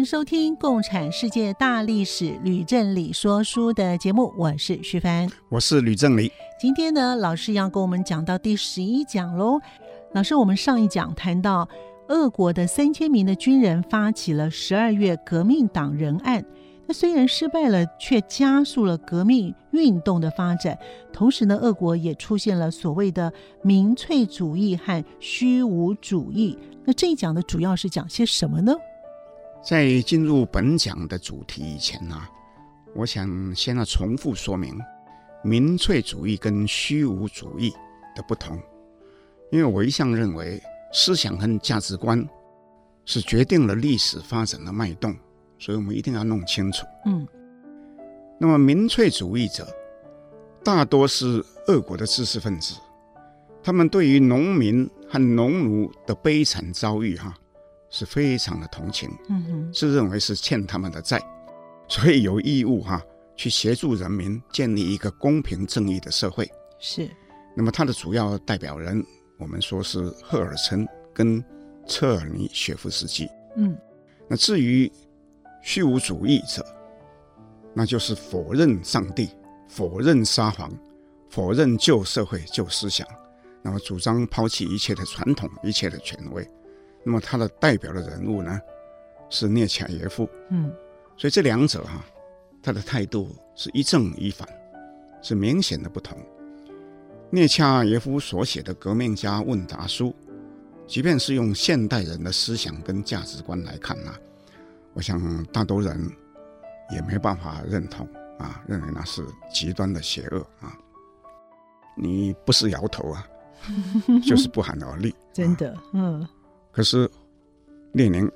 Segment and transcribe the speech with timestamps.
[0.00, 6.32] 迎收听《共产世界大历史》吕正理说书的节目，我是徐帆，我是吕正理。
[6.58, 9.60] 今天呢，老师要跟我们讲到第十一讲喽。
[10.14, 11.68] 老师，我们上一讲谈到，
[12.08, 16.42] 俄国的三千名的军人发起了十二月革命党人案，
[16.86, 20.78] 那虽然失败了，却加速了革命运动的发展。
[21.12, 23.30] 同时呢，俄国也出现了所谓的
[23.62, 26.56] 民粹主义和虚无主义。
[26.86, 28.74] 那这一讲的主要是讲些什么呢？
[29.62, 32.30] 在进入本讲的主题以前呢、啊，
[32.94, 34.78] 我想先要重复说明
[35.44, 37.70] 民粹主义跟虚无主义
[38.16, 38.58] 的不同，
[39.50, 40.60] 因为我一向认为
[40.92, 42.26] 思想和价值观
[43.04, 45.14] 是决定了历史发展的脉动，
[45.58, 46.86] 所以我们一定要弄清楚。
[47.04, 47.26] 嗯，
[48.38, 49.68] 那么民粹主义者
[50.64, 52.74] 大多是俄国的知识分子，
[53.62, 57.34] 他们对于农民和农奴的悲惨遭遇，哈。
[57.90, 61.20] 是非常的同情，嗯哼，自认为是欠他们的债，
[61.88, 63.02] 所以有义务哈、啊、
[63.36, 66.48] 去协助人民建立一个公平正义的社会。
[66.78, 67.10] 是，
[67.56, 69.04] 那么他的主要代表人，
[69.38, 71.44] 我们说是赫尔岑跟
[71.86, 73.28] 车尔尼雪夫斯基。
[73.56, 73.76] 嗯，
[74.28, 74.90] 那至于
[75.62, 76.64] 虚无主义者，
[77.74, 79.28] 那就是否认上帝、
[79.68, 80.72] 否认沙皇、
[81.28, 83.04] 否认旧社会、旧思想，
[83.62, 86.48] 那么主张抛弃一切的传统、一切的权威。
[87.02, 88.60] 那么他的代表的人物呢，
[89.28, 90.28] 是聂恰耶夫。
[90.50, 90.72] 嗯，
[91.16, 92.06] 所以这两者哈、啊，
[92.62, 94.48] 他的态度是一正一反，
[95.22, 96.16] 是明显的不同。
[97.30, 100.08] 聂恰耶夫所写的《革命家问答书》，
[100.86, 104.18] 即便是用现代人的思想跟价值观来看呢、啊，
[104.94, 106.10] 我想大多人
[106.92, 108.06] 也没办法认同
[108.38, 110.76] 啊，认为那是极端的邪恶啊。
[111.96, 113.26] 你不是摇头啊，
[114.26, 115.14] 就是不寒而栗。
[115.32, 116.26] 真的，嗯。
[116.72, 117.10] 可是，
[117.92, 118.30] 列宁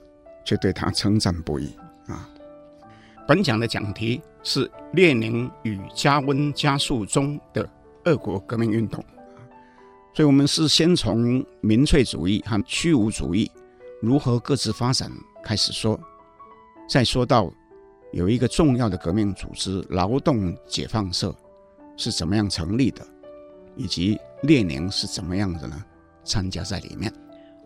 [0.44, 1.74] 却对他称赞不已
[2.08, 2.28] 啊！
[3.26, 7.68] 本讲的讲题是列宁与加温加速中的
[8.04, 9.02] 俄国革命运动，
[10.12, 13.50] 所以我们是先从民粹主义和虚无主义
[14.02, 15.10] 如何各自发展
[15.42, 15.98] 开始说，
[16.88, 17.50] 再说到
[18.12, 21.34] 有一个重要的革命组织——劳动解放社
[21.96, 23.06] 是怎么样成立的，
[23.76, 25.82] 以及列宁是怎么样的呢？
[26.24, 27.12] 参加在里面。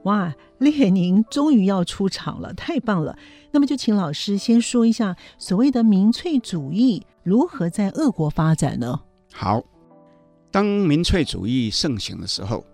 [0.08, 3.14] 哇，列宁终于要出场了，太棒了！
[3.50, 8.98] 那么就请老师先说一下所谓的民粹主义如何在俄国发展呢？
[9.34, 9.62] 好，
[10.50, 12.64] 当民粹主义盛行的时候，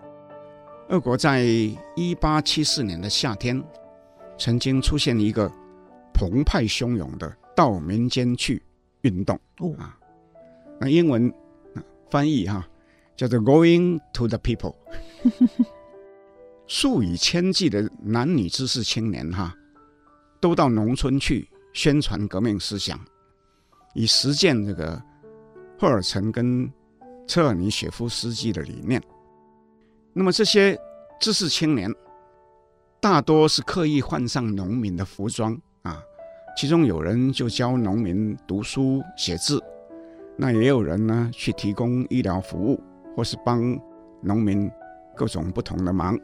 [0.91, 1.43] 俄国在
[1.97, 3.61] 一八七四年的夏天，
[4.39, 5.50] 曾经出现一个
[6.12, 8.62] 澎湃汹涌的到民间去
[9.00, 9.37] 运动。
[9.59, 9.99] 哦啊，
[10.81, 11.34] 那英文
[12.11, 12.65] 翻译哈
[13.17, 14.77] 叫做 “Going to the people”。
[16.67, 19.55] 数以千计的男女知识青年哈，
[20.41, 22.99] 都到农村去宣传革命思想，
[23.95, 25.01] 以实践这个
[25.79, 26.71] 赫尔岑跟
[27.27, 29.03] 车尔尼雪夫斯基的理念。
[30.13, 30.79] 那么这些
[31.21, 31.93] 知识青年
[33.01, 36.03] 大多是刻意换上农民的服装啊，
[36.57, 39.63] 其中有人就教农民读书写字，
[40.37, 42.83] 那也有人呢去提供医疗服务，
[43.15, 43.79] 或是帮
[44.23, 44.71] 农民
[45.15, 46.19] 各种不同的忙。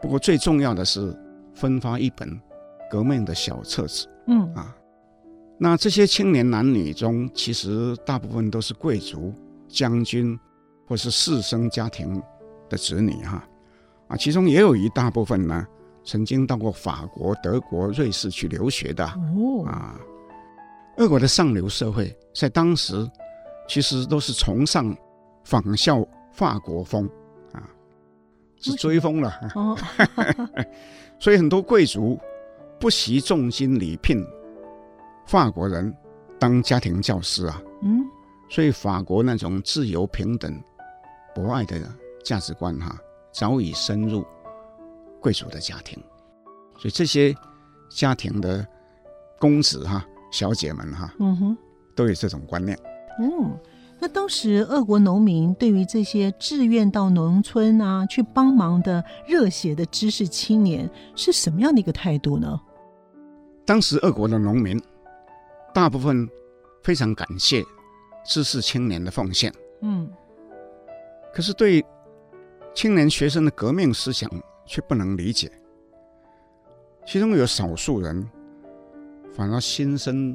[0.00, 1.16] 不过最重要的是
[1.54, 2.40] 分发一本
[2.90, 4.52] 革命的小册子，嗯。
[4.54, 4.74] 啊，
[5.58, 9.32] 那这些青年男女中，其实大部分都是贵族、
[9.68, 10.38] 将军
[10.88, 12.20] 或是士绅家庭
[12.68, 13.46] 的子女哈，
[14.08, 15.66] 啊，其中也有一大部分呢，
[16.02, 19.66] 曾经到过法国、德国、瑞士去留学的，哦。
[19.66, 20.00] 啊，
[20.96, 23.08] 俄国的上流社会在当时
[23.68, 24.96] 其实都是崇尚
[25.44, 27.08] 仿效法国风。
[28.60, 29.76] 是追风了，哦、
[31.18, 32.18] 所以很多贵族
[32.78, 34.22] 不惜重金礼聘
[35.26, 35.94] 法国人
[36.38, 37.60] 当家庭教师啊。
[37.82, 38.04] 嗯，
[38.50, 40.62] 所以法国那种自由、平等、
[41.34, 41.80] 博爱的
[42.22, 42.98] 价值观哈、啊，
[43.32, 44.24] 早已深入
[45.20, 45.98] 贵族的家庭。
[46.76, 47.34] 所以这些
[47.88, 48.66] 家庭的
[49.38, 51.56] 公子哈、啊、小姐们哈、啊，嗯哼，
[51.94, 52.78] 都有这种观念。
[53.18, 53.58] 嗯。
[54.02, 62.58] 那当时俄国农民对于这些志愿到农村啊去帮忙的热血的知识青年是什么样的一个态度呢？
[63.66, 64.80] 当时俄国的农民
[65.74, 66.26] 大部分
[66.82, 67.62] 非常感谢
[68.24, 69.52] 知识青年的奉献，
[69.82, 70.10] 嗯，
[71.34, 71.84] 可是对
[72.74, 74.30] 青年学生的革命思想
[74.64, 75.52] 却不能理解，
[77.06, 78.26] 其中有少数人
[79.34, 80.34] 反而心生。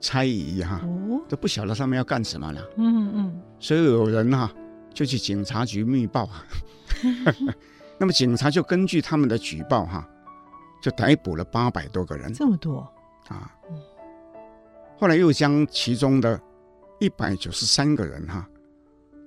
[0.00, 0.80] 猜疑哈，
[1.28, 2.60] 都不晓得他们要干什么了。
[2.76, 4.50] 嗯嗯，所以有人哈
[4.94, 6.44] 就去警察局密报啊。
[7.98, 10.08] 那么警察就根据他们的举报哈，
[10.82, 12.32] 就逮捕了八百多个人。
[12.32, 12.78] 这么多
[13.28, 13.54] 啊！
[14.98, 16.40] 后来又将其中的
[16.98, 18.46] 一百九十三个人哈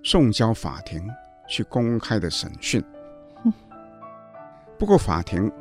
[0.04, 1.08] 送交法庭
[1.48, 2.84] 去公开的审讯。
[4.78, 5.52] 不过法庭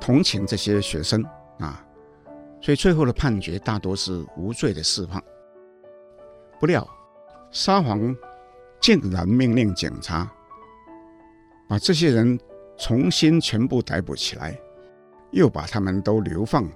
[0.00, 1.24] 同情这些学生
[1.58, 1.84] 啊。
[2.60, 5.22] 所以最后的判决大多是无罪的释放。
[6.58, 6.86] 不料，
[7.50, 8.14] 沙皇
[8.80, 10.30] 竟然命令警察
[11.68, 12.38] 把这些人
[12.76, 14.58] 重新全部逮捕起来，
[15.30, 16.68] 又把他们都流放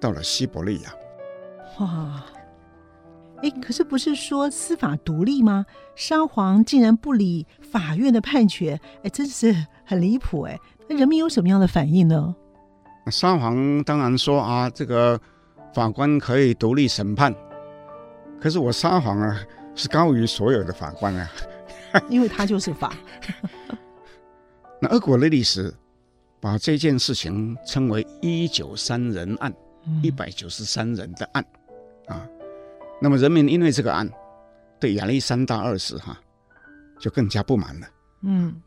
[0.00, 0.94] 到了西伯利亚。
[1.78, 2.24] 哇！
[3.42, 5.64] 哎，可是不是说司法独立吗？
[5.94, 10.58] 沙皇竟然不理法院的判决，哎，真是很离谱哎！
[10.88, 12.34] 那人民有什么样的反应呢？
[13.06, 15.20] 沙皇当然说啊，这个
[15.74, 17.34] 法官可以独立审判，
[18.40, 19.40] 可是我沙皇啊
[19.74, 21.30] 是高于所有的法官啊，
[22.08, 22.92] 因为他就是法。
[24.80, 25.74] 那俄国的历史
[26.40, 29.52] 把这件事情称为“一九三人案”，
[30.02, 31.44] 一百九十三人的案
[32.06, 32.26] 啊。
[33.00, 34.08] 那么人民因为这个案，
[34.78, 36.16] 对亚历山大二世哈
[36.98, 37.86] 就更加不满了。
[38.22, 38.60] 嗯，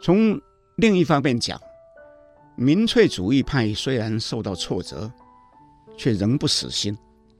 [0.00, 0.40] 从
[0.76, 1.60] 另一方面讲。
[2.56, 5.10] 民粹主义派虽然受到挫折，
[5.96, 6.96] 却仍不死心，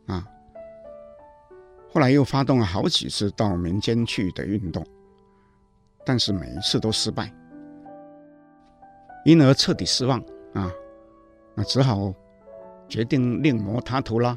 [0.07, 0.27] 啊！
[1.93, 4.85] 后来又发动了好几次到民间去的运动，
[6.05, 7.33] 但是每一次都失败，
[9.25, 10.19] 因而彻底失望
[10.53, 10.71] 啊！
[11.55, 12.13] 那只好
[12.89, 14.37] 决定另谋他途啦。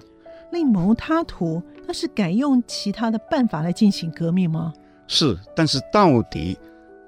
[0.52, 4.72] 另谋他途，那是改用其他的办法来进行革命吗？
[5.08, 6.58] 是，但是到底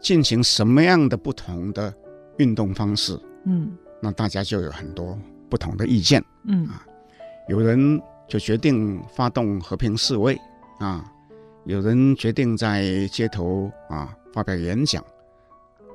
[0.02, 1.94] 进行什么样的不同的
[2.38, 3.20] 运动方式？
[3.46, 5.18] 嗯，那大家就有很多
[5.50, 6.24] 不同的意见。
[6.46, 6.86] 嗯啊，
[7.48, 10.40] 有人就决定发动和平示威
[10.80, 11.12] 啊，
[11.66, 15.04] 有人决定在街头啊发表演讲，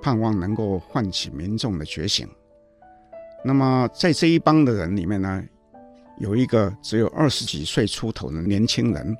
[0.02, 2.29] 盼望能够唤起民众的觉醒。
[3.44, 5.44] 那么在这一帮的人里面呢，
[6.19, 9.17] 有一个只有二十几岁出头的年轻人，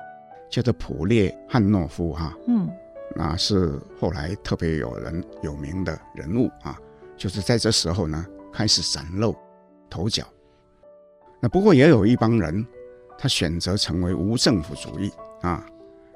[0.51, 2.37] 叫做普列汉诺夫哈。
[2.49, 2.69] 嗯，
[3.15, 6.79] 那是后来特别有人有名的人物啊。
[7.17, 9.35] 就是在这时候呢，开始崭露
[9.89, 10.25] 头角。
[11.41, 12.67] 那不过也有一帮人，
[13.19, 15.11] 他选择成为无政府主义
[15.43, 15.65] 啊。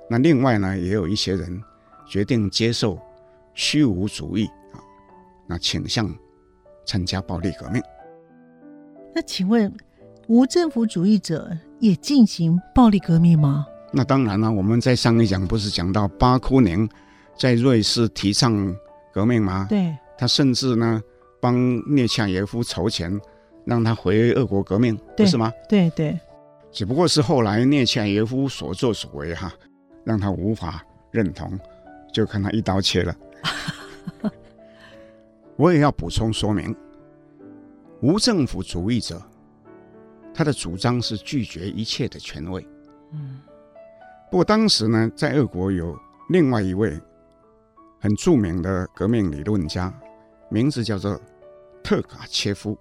[0.08, 1.62] 那另外呢，也有一些人
[2.06, 2.98] 决定接受
[3.54, 4.80] 虚无主义啊，
[5.46, 6.12] 那倾向
[6.86, 7.82] 参加暴力革命。
[9.14, 9.72] 那请问，
[10.28, 13.66] 无政府主义者也进行暴力革命吗？
[13.92, 16.88] 那当然了，我们在上一讲不是讲到巴库宁
[17.36, 18.74] 在瑞士提倡
[19.12, 19.66] 革命吗？
[19.68, 19.96] 对。
[20.18, 21.00] 他甚至呢，
[21.40, 21.56] 帮
[21.88, 23.18] 聂恰耶夫筹钱，
[23.64, 25.52] 让他回俄国革命，不是吗？
[25.68, 26.18] 对对。
[26.70, 29.50] 只不过是后来聂恰耶夫所作所为哈，
[30.04, 31.58] 让他无法认同，
[32.12, 33.16] 就看他一刀切了。
[35.56, 36.76] 我也要补充说明，
[38.00, 39.22] 无政府主义者，
[40.34, 42.66] 他的主张是拒绝一切的权威。
[43.12, 43.40] 嗯。
[44.30, 45.98] 不过当时呢，在俄国有
[46.28, 47.00] 另外一位
[47.98, 49.92] 很著名的革命理论家。
[50.50, 51.20] 名字叫做
[51.82, 52.76] 特卡切夫，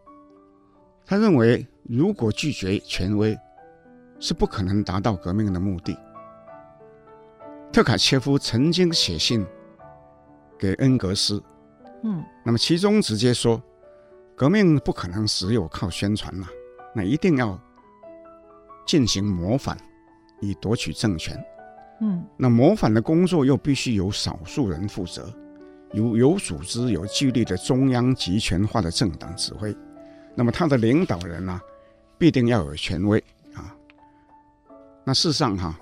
[1.06, 3.38] 他认为如果拒绝权威，
[4.20, 5.98] 是不可能达到革命的目的。
[7.72, 9.46] 特卡切夫曾经写信
[10.58, 11.44] 给恩格斯，
[12.04, 13.62] 嗯，那么其中直接说，
[14.36, 16.48] 革命不可能只有靠宣传了，
[16.96, 17.60] 那一定要
[18.86, 19.78] 进行谋反，
[20.42, 21.38] 以夺取政权。
[22.00, 25.32] 嗯，那谋反的工作又必须由少数人负责。
[25.94, 29.76] 有有组织、有纪律的中央集权化的政党指挥，
[30.36, 31.60] 那么他的领导人呢、
[32.18, 33.18] 必定要有权威
[33.54, 33.74] 啊。
[35.04, 35.80] 那事实上哈、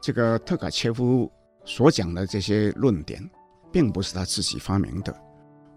[0.00, 1.30] 这个特卡切夫
[1.64, 3.22] 所讲的这些论点，
[3.70, 5.14] 并不是他自己发明的，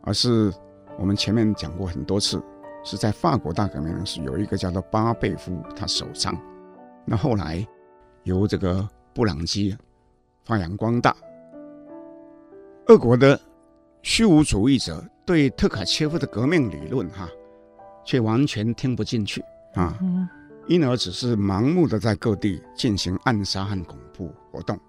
[0.04, 0.54] 而是
[0.98, 2.42] 我们前面讲过很多次，
[2.84, 6.40] 是在法国大革命时有一个叫做巴贝夫他首倡，
[7.06, 7.68] 那后来
[8.24, 9.78] 由这个布朗基
[10.46, 11.14] 发扬光大，
[12.88, 13.38] 俄国的。
[14.02, 17.28] 虚无主义者对特卡切夫的革命理论哈，
[18.06, 19.44] 却完全听不进去
[19.76, 19.98] 啊，
[20.68, 24.80] 因而只是盲目的在各地进行暗杀和恐怖活动。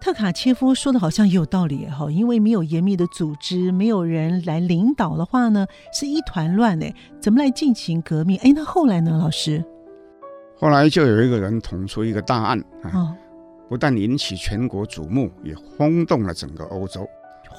[0.00, 8.38] 特卡切夫说的好像也有道理哈，因为没有严密的组织，没有人来领导的话呢，是一团乱哎，怎么来进行革命？
[8.38, 9.64] 哎，那后来呢，老师？
[10.56, 13.16] 后来就有一个人捅出一个大案啊，哦、
[13.68, 17.04] 不但引起全国瞩目，也轰动了整个欧洲。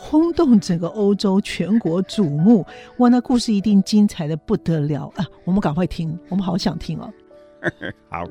[0.01, 2.65] 轰动整个欧洲，全国瞩目，
[2.99, 5.25] 哇，那故事一定精彩的不得了啊！
[5.43, 7.13] 我们赶快听，我们好想听哦。
[8.09, 8.23] 好，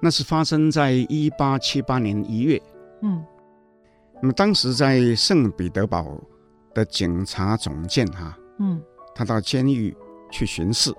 [0.00, 2.60] 那是发生在一八七八年一月。
[3.02, 3.24] 嗯，
[4.20, 6.18] 那么当时在圣彼得堡
[6.74, 8.82] 的警察总监哈、啊，嗯，
[9.14, 9.96] 他到监狱
[10.32, 10.92] 去巡视，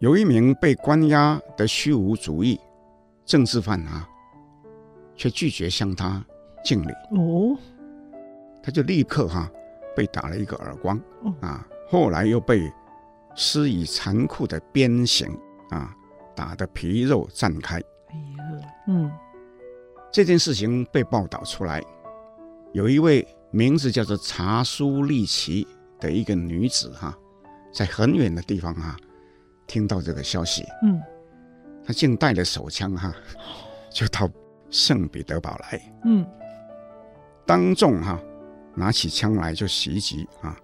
[0.00, 2.58] 有一名被关押的虚无主义
[3.24, 4.08] 政治犯啊，
[5.14, 6.24] 却拒绝向他
[6.64, 6.90] 敬礼。
[7.12, 7.56] 哦，
[8.66, 9.50] 他就立刻哈、啊、
[9.94, 11.00] 被打了一个耳光。
[11.22, 12.68] 哦、啊，后来又被
[13.36, 15.28] 施以残酷的鞭刑
[15.70, 15.94] 啊，
[16.34, 17.76] 打得皮肉绽开。
[17.76, 19.12] 哎呀，嗯。
[20.12, 21.80] 这件事情被报道出来，
[22.72, 25.64] 有一位名字叫做查苏利奇
[26.00, 27.16] 的一个女子哈，
[27.72, 28.96] 在很远的地方哈，
[29.68, 31.00] 听到这个消息，嗯，
[31.84, 33.14] 她竟带着手枪哈，
[33.90, 34.28] 就到
[34.70, 36.26] 圣彼得堡来，嗯，
[37.44, 38.18] 当众哈
[38.76, 40.56] 拿起枪来就袭击啊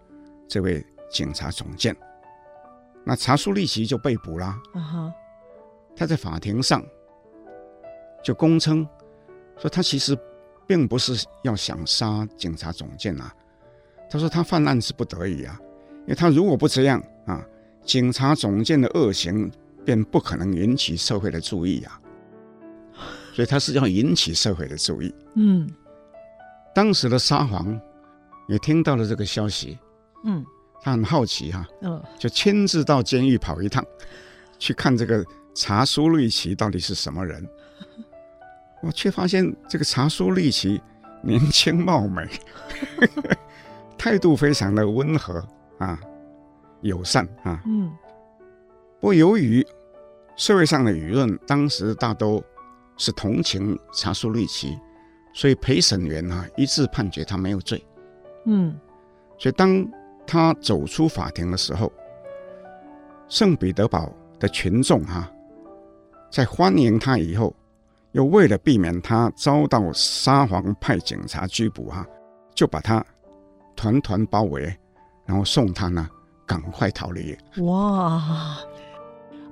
[0.46, 1.96] 这位警察总监，
[3.04, 5.12] 那查苏利奇就被捕啦，啊哈，
[5.96, 6.84] 他在法庭上
[8.22, 8.86] 就供称。
[9.58, 10.18] 说他其实
[10.66, 13.32] 并不是要想杀警察总监啊，
[14.10, 15.56] 他说他犯案是不得已啊，
[16.00, 17.44] 因为他如果不这样啊，
[17.84, 19.50] 警察总监的恶行
[19.84, 22.00] 便不可能引起社会的注意啊，
[23.34, 25.14] 所以他是要引起社会的注意。
[25.36, 25.70] 嗯，
[26.74, 27.78] 当时的沙皇
[28.48, 29.78] 也听到了这个消息，
[30.24, 30.44] 嗯，
[30.82, 33.84] 他很好奇哈、啊，嗯，就亲自到监狱跑一趟，
[34.58, 37.46] 去看这个查苏利奇到底是什么人。
[38.82, 40.80] 我却发现这个查苏利奇
[41.22, 42.28] 年轻貌美，
[43.96, 45.46] 态度非常的温和
[45.78, 45.98] 啊，
[46.80, 47.62] 友善啊。
[47.66, 47.92] 嗯。
[49.00, 49.64] 不过由于
[50.36, 52.42] 社会上的舆论当时大都
[52.96, 54.78] 是同情查苏利奇，
[55.32, 57.84] 所以陪审员啊一致判决他没有罪。
[58.44, 58.78] 嗯。
[59.38, 59.86] 所以当
[60.26, 61.92] 他走出法庭的时候，
[63.28, 65.32] 圣彼得堡的群众哈、啊，
[66.30, 67.54] 在欢迎他以后。
[68.12, 72.06] 又为了避免他遭到沙皇派警察拘捕，哈，
[72.54, 73.02] 就把他
[73.74, 74.64] 团团包围，
[75.24, 76.06] 然后送他呢
[76.44, 77.34] 赶快逃离。
[77.62, 78.58] 哇，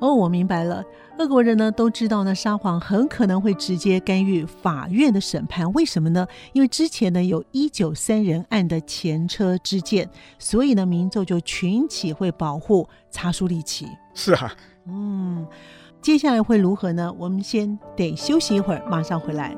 [0.01, 0.83] 哦，我明白了，
[1.19, 6.27] 俄国人呢都知道呢沙皇很可能会直接干预法院的审判，为什么呢？
[6.53, 13.87] 因为之前呢有一九三人案的前车之鉴，所以呢民众就群起会保护查苏利奇。
[14.15, 14.53] 是啊，
[14.87, 15.47] 嗯。
[16.03, 17.15] 接下来会如何呢？
[17.19, 19.55] 我们先得休息一会儿，马上回来。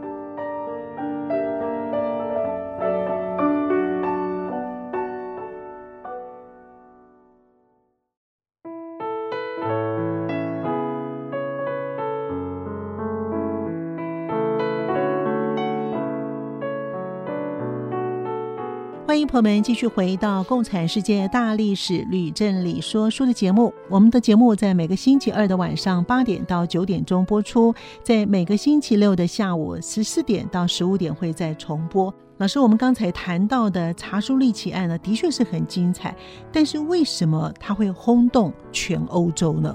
[19.22, 23.72] 迎朋友们继续回到《共产世界大历史吕振理说书》的节目。
[23.88, 32.12] 我们的节目在每个星期二的晚上八点到九点钟播出，在每个星期六的下午十四点到十五点会再重播。
[32.38, 36.12] 老师，我们刚才谈到的查书利奇案呢，的确是很精彩，
[36.50, 39.72] 但是为什么它会轰动全欧洲呢？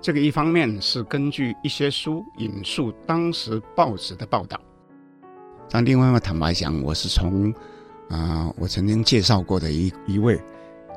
[0.00, 4.58] 这个一方面是根据一些书引述当时报纸的报道，
[5.70, 7.54] 但另外嘛，坦白讲，我是从。
[8.12, 10.40] 啊、呃，我曾经介绍过的一一位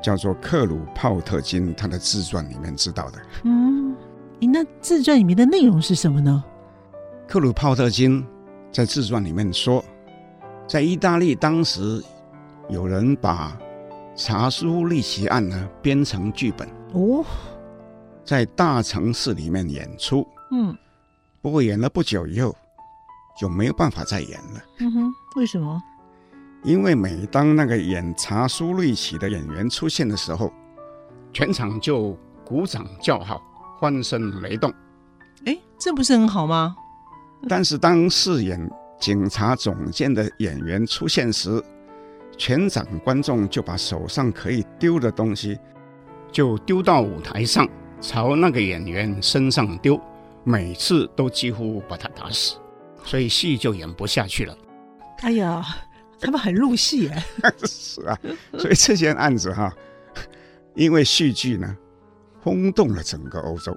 [0.02, 3.18] 叫做克鲁泡特金，他的自传里面知道的。
[3.44, 3.96] 嗯，
[4.38, 6.44] 你那自传里面的内容是什么呢？
[7.26, 8.24] 克鲁泡特金
[8.70, 9.82] 在自传里面说，
[10.68, 12.04] 在意大利当时
[12.68, 13.58] 有人把
[14.14, 17.24] 查苏利奇案呢编成剧本哦，
[18.24, 20.26] 在大城市里面演出。
[20.52, 20.76] 嗯，
[21.40, 22.54] 不过演了不久以后
[23.40, 24.62] 就没有办法再演了。
[24.78, 25.82] 嗯哼，为什么？
[26.66, 30.52] 因为每当那个演查苏瑞奇的演员出现的时候，
[31.32, 33.40] 全场就鼓掌叫好，
[33.78, 34.68] 欢声雷动。
[35.44, 36.74] 哎，这不是很好吗？
[37.48, 38.68] 但是当饰演
[38.98, 41.62] 警察总监的演员出现时，
[42.36, 45.56] 全场观众就把手上可以丢的东西，
[46.32, 47.68] 就丢到舞台上，
[48.00, 50.00] 朝那个演员身上丢，
[50.42, 52.56] 每次都几乎把他打死，
[53.04, 54.58] 所以戏就演不下去了。
[55.18, 55.64] 哎呀！
[56.20, 57.24] 他们很入戏哎，
[57.66, 58.18] 是啊，
[58.58, 59.72] 所以这件案子哈，
[60.74, 61.76] 因为戏剧呢
[62.42, 63.76] 轰动了整个欧洲。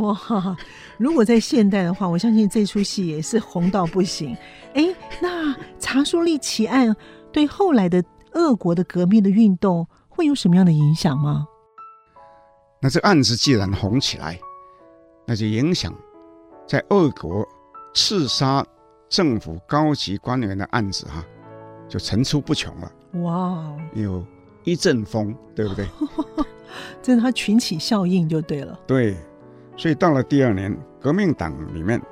[0.00, 0.56] 哇！
[0.98, 4.36] 如果在现代的话，我相信这出戏也是红到不行。
[4.74, 6.94] 哎，那查书利奇案
[7.32, 11.46] 对后来的俄国的革命的运动会有什么样的影响吗？
[12.80, 14.38] 那这案子既然红起来，
[15.26, 15.92] 那就影响
[16.68, 17.46] 在俄国
[17.94, 18.64] 刺杀
[19.08, 21.26] 政府高级官员的案子哈、啊，
[21.94, 22.92] 就层出不穷了。
[23.22, 23.72] 哇！
[23.94, 24.26] 有
[24.64, 25.86] 一阵风，对不对？
[27.00, 28.76] 这是他群起效应就对了。
[28.84, 29.16] 对，
[29.76, 32.02] 所以到了第二年，革命党里面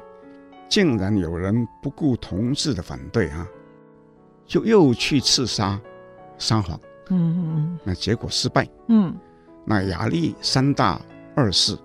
[0.69, 3.45] 竟然有人不顾同志的反对啊，
[4.47, 5.81] 就又去刺杀
[6.39, 6.79] 沙皇。
[7.09, 7.79] 嗯嗯嗯。
[7.83, 8.65] 那结果失败。
[8.87, 9.13] 嗯。
[9.65, 11.01] 那亚历山大
[11.35, 11.77] 二世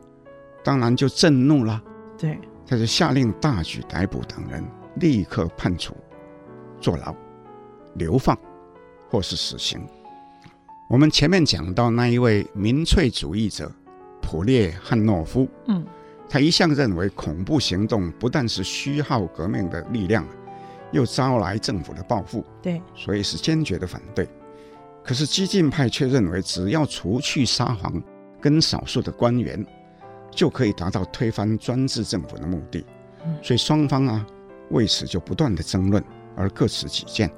[0.64, 1.82] 当然就震怒了。
[2.16, 2.38] 对。
[2.68, 4.64] 他就下令大举逮捕党人，
[4.98, 5.98] 立刻判处
[6.80, 7.16] 坐牢、
[7.98, 8.38] 流放
[9.10, 9.82] 或是死刑。
[10.90, 13.72] 我们前面讲到那一位民粹主义者
[14.22, 15.86] 普列汉诺夫，嗯，
[16.30, 20.26] 他一向认为恐怖行动不但是虚耗革命的力量，
[20.92, 24.28] 又招来政府的报复，对，所以是坚决的反对。
[25.04, 28.02] 可是激进派却认为，只要除去沙皇
[28.42, 29.66] 跟少数的官员，
[30.30, 32.86] 就可以达到推翻专制政府的目的。
[33.42, 34.26] 所以双方啊，
[34.70, 36.04] 为此就不断的争论，
[36.36, 37.32] 而各持己见，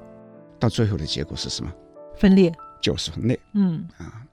[0.59, 1.71] 到最后的结果是什么？
[2.17, 2.51] 分裂。
[2.81, 4.23] 就是分裂，嗯啊，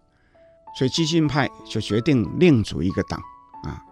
[0.79, 3.21] 所以激进派就决定另组一个党
[3.65, 3.83] 啊，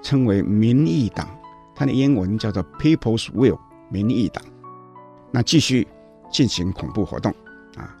[0.00, 1.28] 称为民意党，
[1.74, 3.58] 它的英文叫做 People's Will
[3.90, 4.40] 民意党。
[5.32, 5.88] 那继续
[6.30, 7.34] 进行恐怖活动
[7.76, 7.92] 啊，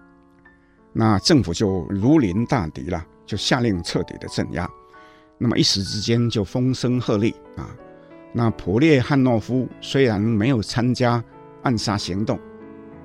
[0.92, 4.70] 那政府就如临大敌了，就下令彻底的镇压。
[5.36, 7.68] 那么一时之间就风声鹤唳啊。
[8.32, 11.22] 那普列汉诺夫虽然没有参加
[11.64, 12.38] 暗杀行动，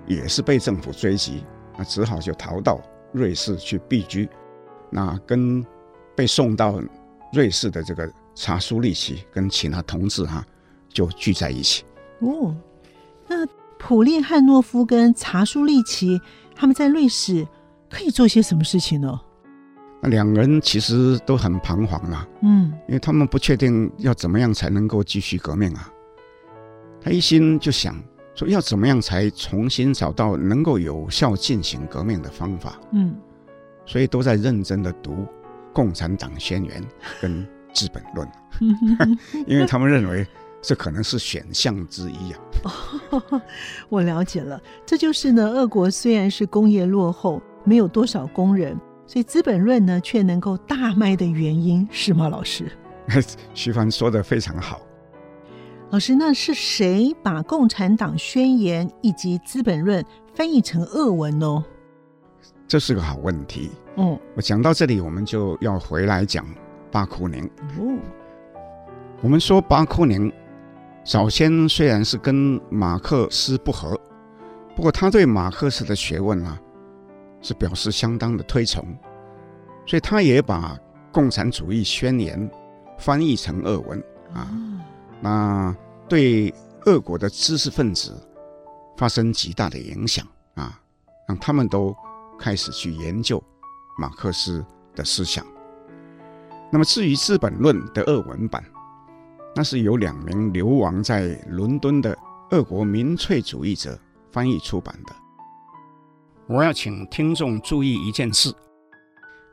[0.07, 1.43] 也是被政府追击。
[1.77, 4.27] 那只好就逃到瑞士去避居，
[4.89, 5.63] 那跟
[6.15, 6.81] 被送到
[7.31, 10.43] 瑞士的这个查苏利奇跟其他同志哈
[10.89, 11.83] 就聚在一起。
[12.17, 12.55] 哦，
[13.27, 13.45] 那
[13.77, 16.19] 普列汉诺夫跟查苏利奇
[16.55, 17.47] 他们在瑞士
[17.91, 19.21] 可以做些什么事情呢？
[20.01, 25.93] 那两个人其实都很彷徨啊，嗯，因为他们不确定要怎么样才能够继续革命啊，
[26.99, 27.95] 他一心就想。
[28.38, 32.80] 说要怎么样才重新找到能够有效进行革命的方法？
[32.91, 33.15] 嗯，
[33.84, 35.13] 所以都在认真的读
[35.73, 36.82] 《共产党宣言
[37.19, 38.28] 》跟《资本论》，
[39.47, 40.26] 因为他们认为
[40.62, 42.39] 这可能是选项之一啊。
[43.10, 43.41] 哦，
[43.89, 52.30] 我了解了，这就是呢，俄国虽然是工业落后，没有多少工人，所以《资本论》呢却能够大卖的原因，是吗？
[52.30, 52.71] 老师，
[53.56, 54.80] 徐帆说的非常好。
[55.89, 61.63] 老师，那是谁把《共产党宣言》以及《资本论》翻译成俄文呢？
[62.67, 63.71] 这是个好问题。
[63.95, 66.45] 嗯，我讲到这里，我们就要回来讲
[66.91, 67.45] 巴库宁。
[67.80, 67.97] 哦，
[69.21, 70.32] 我们说巴库宁
[71.06, 73.97] 早先虽然是跟马克思不合，
[74.76, 76.60] 不过他对马克思的学问啊
[77.41, 78.86] 是表示相当的推崇，
[79.86, 80.76] 所以他也把
[81.13, 82.38] 《共产主义宣言》
[82.97, 84.52] 翻译成俄文啊。
[85.19, 85.75] 那
[86.08, 86.53] 对
[86.86, 88.15] 俄国的知识分子
[88.95, 90.25] 发生极大的影响
[90.56, 90.80] 啊，
[91.27, 91.95] 让他们都
[92.39, 93.43] 开始去研究
[93.97, 94.63] 马克思
[94.95, 95.45] 的思想。
[96.71, 98.63] 那么至于《资本论》的俄文版，
[99.56, 102.17] 那是由两名流亡在伦敦的
[102.51, 103.97] 俄国民粹主义者
[104.32, 105.15] 翻译出版的。
[106.45, 108.53] 我要请听众注意一件事：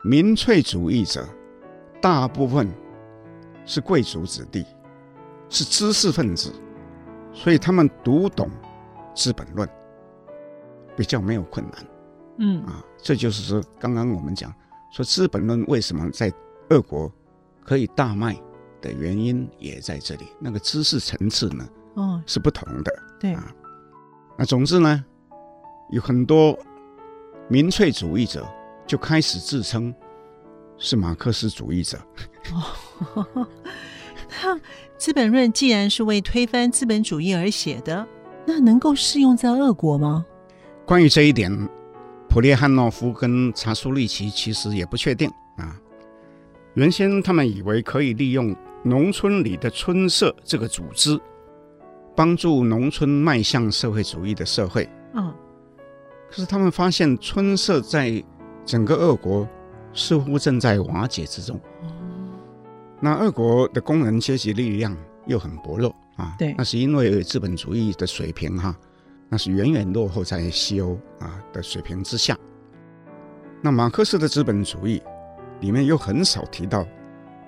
[0.04, 1.26] 民粹主义者
[2.00, 2.68] 大部分
[3.64, 4.64] 是贵族子弟。
[5.54, 6.52] 是知识分子，
[7.32, 8.48] 所以他们读懂
[9.14, 9.68] 《资本论》
[10.96, 11.86] 比较没有困难。
[12.38, 14.52] 嗯啊，这就是说，刚刚我们讲
[14.90, 16.32] 说《资本论》为什么在
[16.70, 17.08] 俄国
[17.64, 18.36] 可以大卖
[18.80, 20.26] 的原因也在这里。
[20.40, 22.92] 那个知识层次呢，哦，是不同的。
[23.20, 23.54] 对啊，
[24.36, 25.04] 那总之呢，
[25.90, 26.58] 有很多
[27.46, 28.44] 民粹主义者
[28.88, 29.94] 就开始自称
[30.78, 31.96] 是马克思主义者。
[32.52, 32.58] 哦
[34.96, 38.06] 《资本论》既然是为推翻资本主义而写的，
[38.46, 40.24] 那能够适用在俄国吗？
[40.86, 41.50] 关于这一点，
[42.28, 45.76] 普列汉诺夫跟查苏利奇其实也不确定啊。
[46.74, 51.18] 原先他们以为可以利用农村里的村社这个组织，
[52.14, 54.88] 帮助农村迈向社会主义的社会。
[55.14, 55.32] 嗯。
[56.28, 58.22] 可是他们发现，村社在
[58.64, 59.48] 整个俄国
[59.92, 61.60] 似乎正在瓦解之中。
[63.00, 68.74] 那俄国的工人阶级力量又很薄弱啊，对，那是因为资本主义的水平哈，
[69.28, 72.38] 那是远远落后在西欧啊的水平之下。
[73.60, 75.02] 那马克思的资本主义
[75.60, 76.86] 里面又很少提到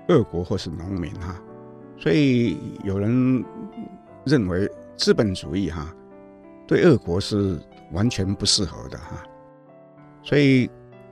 [0.09, 1.41] 俄国或是农民哈，
[1.99, 3.45] 所以有人
[4.25, 5.95] 认为资本主义哈
[6.67, 7.61] 对俄国是
[7.93, 9.23] 完全不适合的哈，
[10.23, 10.69] 所以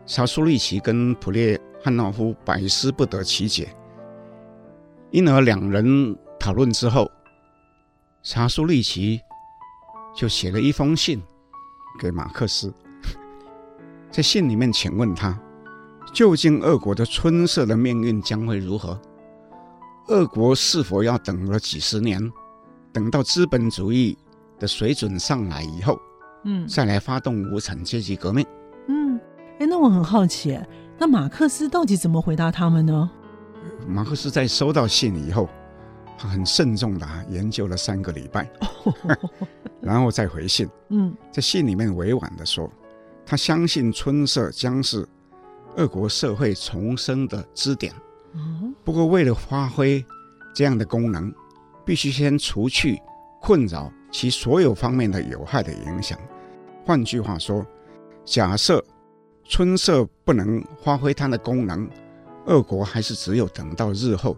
[0.07, 3.69] 查苏利奇跟普列汉诺夫百思不得其解，
[5.15, 7.09] 因而两人讨论之后，
[8.25, 9.21] 查苏利奇
[10.13, 11.23] 就写了一封信
[12.01, 12.75] 给马克思，
[14.11, 15.39] 在信里面请问他。
[16.13, 19.01] 究竟俄国的春色的命运将会如何？
[20.09, 22.21] 俄国是否要等了几十年，
[22.93, 24.19] 等到资本主义
[24.59, 25.97] 的水准上来以后，
[26.45, 28.45] 嗯，再来发动无产阶级革命？
[28.89, 29.21] 嗯，
[29.61, 30.59] 哎，那我很好奇，
[30.99, 33.09] 那马克思到底怎么回答他们呢？
[33.87, 35.49] 马克思在收到信以后，
[36.19, 38.51] 他很慎重的研究了三个礼拜，
[39.81, 40.69] 然后再回信。
[40.89, 42.71] 嗯，在信里面委婉的说，
[43.27, 45.07] 他相信春色将是。
[45.77, 47.93] 俄国社会重生的支点。
[48.85, 50.05] 不过，为了发挥
[50.55, 51.35] 这样的功能，
[51.85, 52.97] 必须先除去
[53.41, 56.17] 困扰其所有方面的有害的影响。
[56.85, 57.67] 换句话说，
[58.25, 58.85] 假设
[59.43, 61.91] 春色不能发挥它的功能，
[62.47, 64.37] 俄国还是只有等到日后，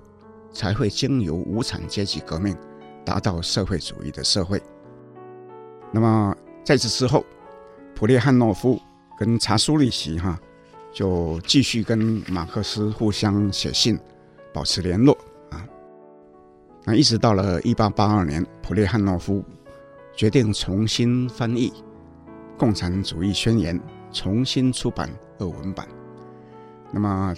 [0.53, 2.57] 才会经由无产阶级革命
[3.05, 4.63] 达到社会主义的社会。
[5.93, 7.25] 那么，在此之后，
[7.95, 8.81] 普列汉诺夫
[9.19, 10.39] 跟查苏利奇哈。
[10.93, 13.99] 就继续跟马克思互相写信，
[14.51, 15.15] 保持联络
[15.51, 15.63] 啊。
[16.87, 19.45] 那一直到了一八八二年，普列汉诺夫
[20.15, 21.69] 决定重新翻译
[22.57, 23.79] 《共产主义宣言》，
[24.11, 25.87] 重新出版俄文版。
[26.91, 27.35] 那么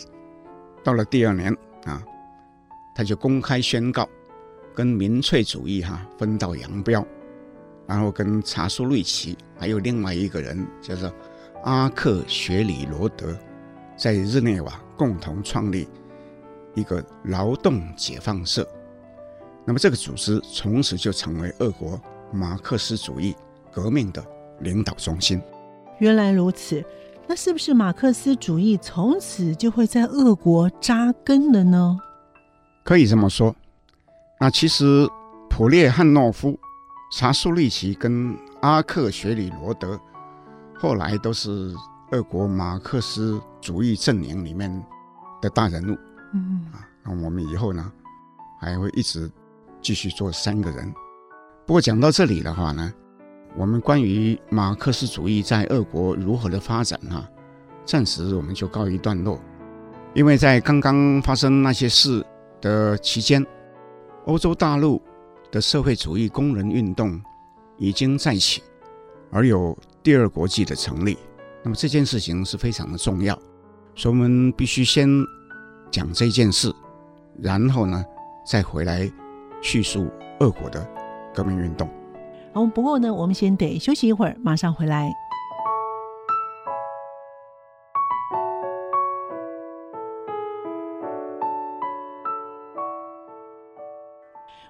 [0.83, 1.53] 到了第二年
[1.85, 2.03] 啊，
[2.95, 4.09] 他就公开宣告
[4.75, 7.05] 跟民粹主义哈、分道扬镳，
[7.87, 11.13] 然后跟查苏瑞奇还有另外一个人叫做
[11.65, 13.37] 阿克雪里罗德。
[13.97, 15.89] 在日内瓦共同创立
[16.75, 18.65] 一个劳动解放社，
[19.65, 22.01] 那么这个组织从此就成为俄国
[22.33, 23.35] 马克思主义
[23.73, 24.25] 革命的
[24.61, 25.43] 领导中心。
[25.99, 26.81] 原来如此，
[27.29, 31.99] 那是不是马克思主义从此就会在俄国扎根了呢？
[32.85, 33.55] 可以这么说。
[34.41, 35.07] 那其实
[35.51, 36.59] 普列汉诺夫、
[37.13, 40.01] 查苏利奇跟阿克雪里罗德
[40.75, 41.75] 后来都是。
[42.11, 44.83] 俄国马克思主义阵营里面
[45.43, 45.99] 的大人物，
[46.33, 47.93] 嗯啊，那我们以后呢
[48.59, 49.31] 还会一直
[49.83, 50.91] 继续做三个人。
[51.67, 52.91] 不过讲到这里的话呢，
[53.59, 57.29] 我们关于马克思主义在俄国如何的发展哈，
[57.85, 59.41] 暂时我们就告一段落。
[60.15, 62.25] 因为在刚刚发生那些事
[62.61, 63.45] 的期间，
[64.27, 65.03] 欧洲大陆
[65.51, 67.21] 的社会主义工人运动
[67.79, 68.63] 已经再起，
[69.33, 71.19] 而有第二国际的成立。
[71.65, 73.37] 那么这件事情是非常的重要，
[73.97, 75.09] 所以我们必须先
[75.91, 76.73] 讲这件事，
[77.43, 78.05] 然后呢，
[78.47, 79.11] 再回来
[79.61, 80.89] 叙述俄国的
[81.35, 81.91] 革命运动。
[82.53, 85.13] 好，不过呢，我们先得休息一会儿，马上回来。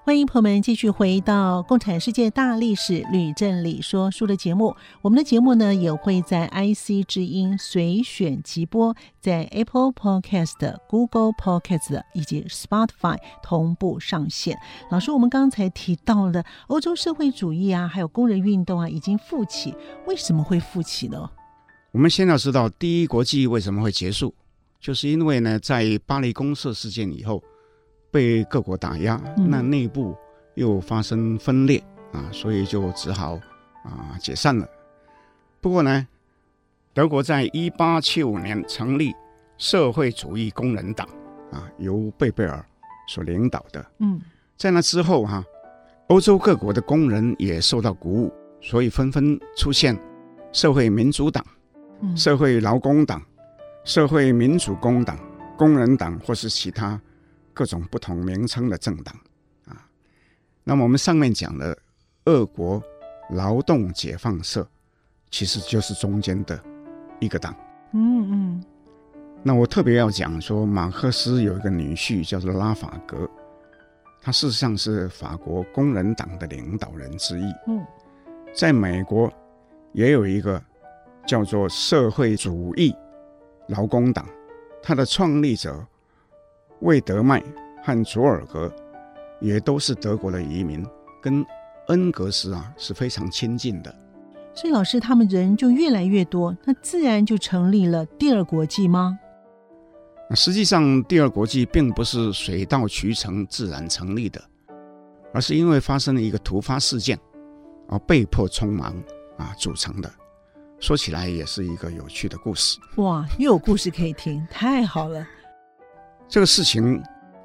[0.09, 4.75] 欢迎朋友们继续回到《共产世界大历史吕振理说书》的节目。
[5.03, 14.59] 我们的节目呢也会在 IC 之音随选即播，在 Apple Podcast、Google Podcast 以及 Spotify 同步上线。
[14.90, 19.75] 老师，我们刚才提到了欧洲社会主义啊，还有工人运动啊，已经复起。
[20.07, 21.31] 为什么会复起呢？
[21.90, 24.35] 我们先要知道第一国际为什么会结束，
[24.81, 27.44] 就是因为呢，在巴黎公社事件以后。
[28.11, 30.16] 被各国打压，那内部
[30.55, 33.38] 又发生分裂啊，所以就只好
[33.83, 34.66] 啊解散了。
[35.61, 36.07] 不过呢，
[36.94, 39.14] 德国在一八七五年成立
[39.57, 41.07] 社会主义工人党
[41.53, 42.64] 啊，由贝贝尔
[43.09, 43.85] 所领导的。
[43.99, 44.21] 嗯，
[44.57, 45.44] 在那之后哈、啊，
[46.09, 49.99] 欧洲各国的工人也受到鼓舞，所以纷纷出现
[50.53, 51.44] 社会民主党、
[52.16, 53.23] 社会劳工党、
[53.85, 55.18] 社会民主工党、
[55.59, 56.99] 工人党或是其他。
[57.59, 59.12] 各种不同名称的政党
[59.66, 59.85] 啊，
[60.62, 61.77] 那么我们上面讲的
[62.27, 62.81] 俄国
[63.31, 64.64] 劳动解放社，
[65.29, 66.62] 其实就是中间的
[67.18, 67.53] 一个党。
[67.94, 68.64] 嗯嗯。
[69.42, 73.29] 那我特别要讲说，马克思有一个女婿叫做拉法格，
[74.23, 77.53] 他事实上是法国工人党的领导人之一。
[77.66, 77.85] 嗯，
[78.55, 79.29] 在美国
[79.92, 80.62] 也有一个
[81.27, 82.94] 叫做社会主义
[83.66, 84.25] 劳工党，
[84.81, 85.85] 它的创立者。
[86.81, 87.43] 魏德迈
[87.83, 88.73] 和佐尔格
[89.41, 90.87] 也都是德国的移民，
[91.21, 91.45] 跟
[91.88, 93.95] 恩格斯啊是非常亲近的。
[94.55, 99.19] 所以老师他们人就越来越多，那自然就成立了第二国际吗？
[100.29, 104.43] 那实际上，第二国际并不是水到渠成自然成立的，
[105.33, 107.19] 而是因为发生了一个突发事件，
[107.88, 108.95] 而被迫匆忙
[109.37, 110.11] 啊组成的。
[110.81, 112.79] 说起来也是一个有趣的故事。
[112.97, 115.27] 哇，又有故事可以听，太好了。
[116.29, 117.03] 这个事情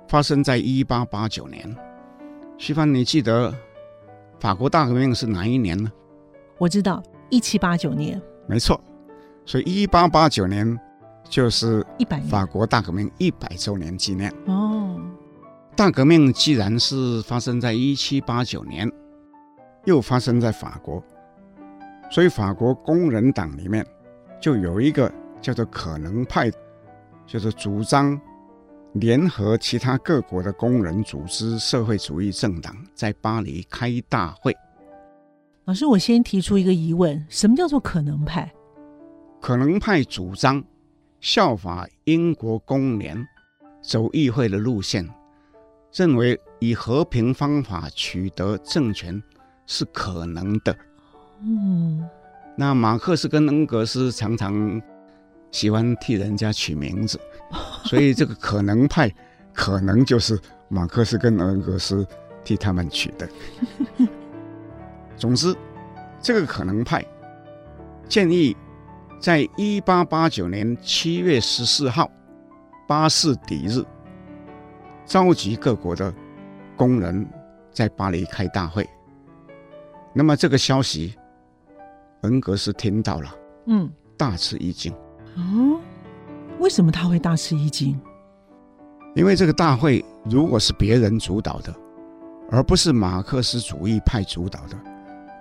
[0.09, 1.75] 发生在一八八九年。
[2.57, 3.53] 徐帆，你记得
[4.39, 5.89] 法国大革命是哪一年呢？
[6.57, 8.21] 我知道，一七八九年。
[8.45, 8.79] 没错，
[9.45, 10.77] 所以一八八九年
[11.29, 14.29] 就是一百法国大革命一百周年纪念。
[14.47, 14.99] 哦，
[15.77, 18.91] 大革命既然是发生在一七八九年，
[19.85, 21.01] 又发生在法国，
[22.11, 23.85] 所以法国工人党里面
[24.41, 25.09] 就有一个
[25.41, 26.51] 叫做可能派，
[27.25, 28.19] 就是主张。
[28.93, 34.55] 联合其他各国的工人组织社会主义政党，在巴黎开大会。
[35.65, 38.53] 老师，我先提出一个疑问：什么叫做可能派？
[39.41, 40.63] 可能派主张
[41.19, 43.27] 效法英国工联，
[43.81, 45.09] 走议会的路线，
[45.91, 49.21] 认为以和平方法取得政权
[49.65, 50.75] 是可能的。
[51.41, 52.07] 嗯，
[52.55, 54.79] 那马克思跟恩格斯常常
[55.53, 57.17] 喜欢替人家取名字。
[57.85, 59.09] 所以这个可能派，
[59.53, 60.37] 可能就是
[60.67, 62.05] 马克思跟恩格斯
[62.43, 63.29] 替他们取的。
[65.15, 65.55] 总之，
[66.19, 67.05] 这个可能派
[68.09, 68.57] 建议，
[69.19, 72.09] 在一八八九年七月十四号
[72.87, 73.85] 巴士底日，
[75.05, 76.11] 召集各国的
[76.75, 77.25] 工人
[77.71, 78.89] 在巴黎开大会。
[80.13, 81.15] 那么这个消息，
[82.21, 83.35] 恩格斯听到了，
[83.67, 84.93] 嗯，大吃一惊。
[85.35, 85.79] 哦。
[86.59, 87.99] 为什么他会大吃一惊？
[89.15, 91.73] 因为这个大会如果是别人主导的，
[92.49, 94.77] 而不是马克思主义派主导的，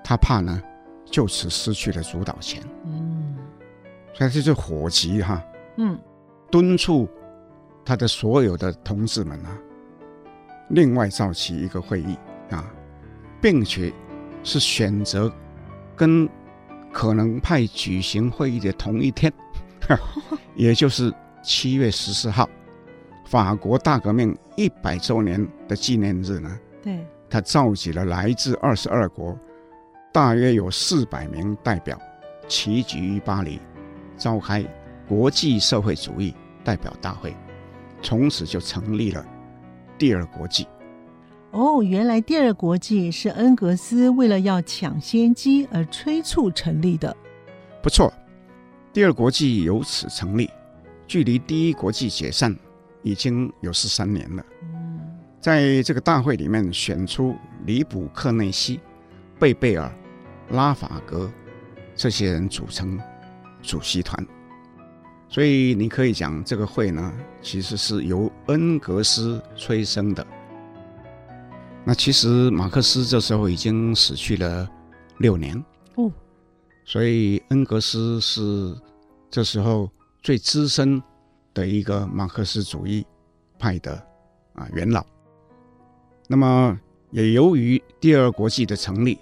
[0.02, 0.61] 他怕呢
[1.05, 2.62] 就此失去了主导权。
[2.85, 3.37] 嗯，
[4.14, 5.42] 所以这就火急哈，
[5.76, 5.98] 嗯，
[6.50, 7.09] 敦促
[7.85, 9.57] 他的所有的同志们啊，
[10.70, 12.16] 另外召集一个会议
[12.50, 12.64] 啊，
[13.40, 13.92] 并且
[14.42, 15.33] 是选择
[15.94, 16.28] 跟
[16.92, 19.33] 可能派举行会议的同一天。
[20.54, 22.48] 也就是七月十四号，
[23.24, 26.58] 法国大革命一百周年的纪念日呢。
[26.82, 29.38] 对，他召集了来自二十二国，
[30.12, 31.98] 大约有四百名代表，
[32.48, 33.60] 齐聚于巴黎，
[34.16, 34.64] 召开
[35.08, 37.34] 国际社会主义代表大会，
[38.02, 39.24] 从此就成立了
[39.96, 40.66] 第二国际。
[41.50, 47.14] 哦，原来第二国际是恩格斯为了要抢先机而催促成立的。
[47.82, 48.12] 不错。
[48.92, 50.50] 第二国际由此成立，
[51.07, 52.55] 距离第一国际解散
[53.02, 54.44] 已经有十三年了。
[55.40, 58.81] 在这个大会里面选出里卜克内西、
[59.38, 59.90] 贝贝尔、
[60.50, 61.31] 拉法格
[61.96, 63.00] 这些人组成
[63.62, 64.26] 主席团，
[65.26, 70.24] 所以你可以讲这个会呢，其实是由恩格斯催生的。
[71.83, 74.68] 那其实马克思这时候已经死去了
[75.16, 75.64] 六年。
[76.84, 78.76] 所以恩格斯是
[79.30, 79.90] 这时候
[80.22, 81.02] 最资深
[81.54, 83.06] 的一个马克思主义
[83.58, 83.94] 派的
[84.54, 85.04] 啊元老。
[86.28, 86.78] 那么
[87.10, 89.18] 也由于第二国际的成立，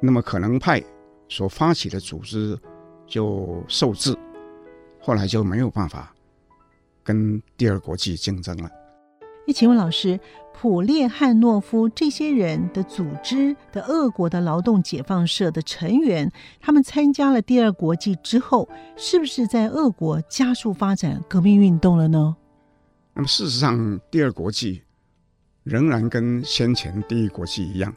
[0.00, 0.82] 那么可能派
[1.28, 2.58] 所发起的组织
[3.06, 4.16] 就受制，
[5.00, 6.14] 后来就没有办法
[7.02, 8.70] 跟第二国际竞争了。
[9.46, 10.18] 那请问老师，
[10.56, 22.34] 普列汉诺夫这些人的组织的俄国的劳动解放社的成员，他们参加了第二国际之后，是不是在俄国加速发展革命运动了呢？
[23.12, 24.80] 那么事实上，第二国际
[25.64, 27.94] 仍然跟先前第一国际一样，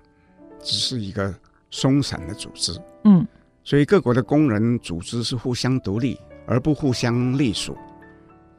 [0.59, 1.33] 只是一个
[1.71, 2.77] 松散的组织。
[3.05, 3.25] 嗯，
[3.63, 7.77] 所以各国的工人组织是互相独立，而不互相隶属。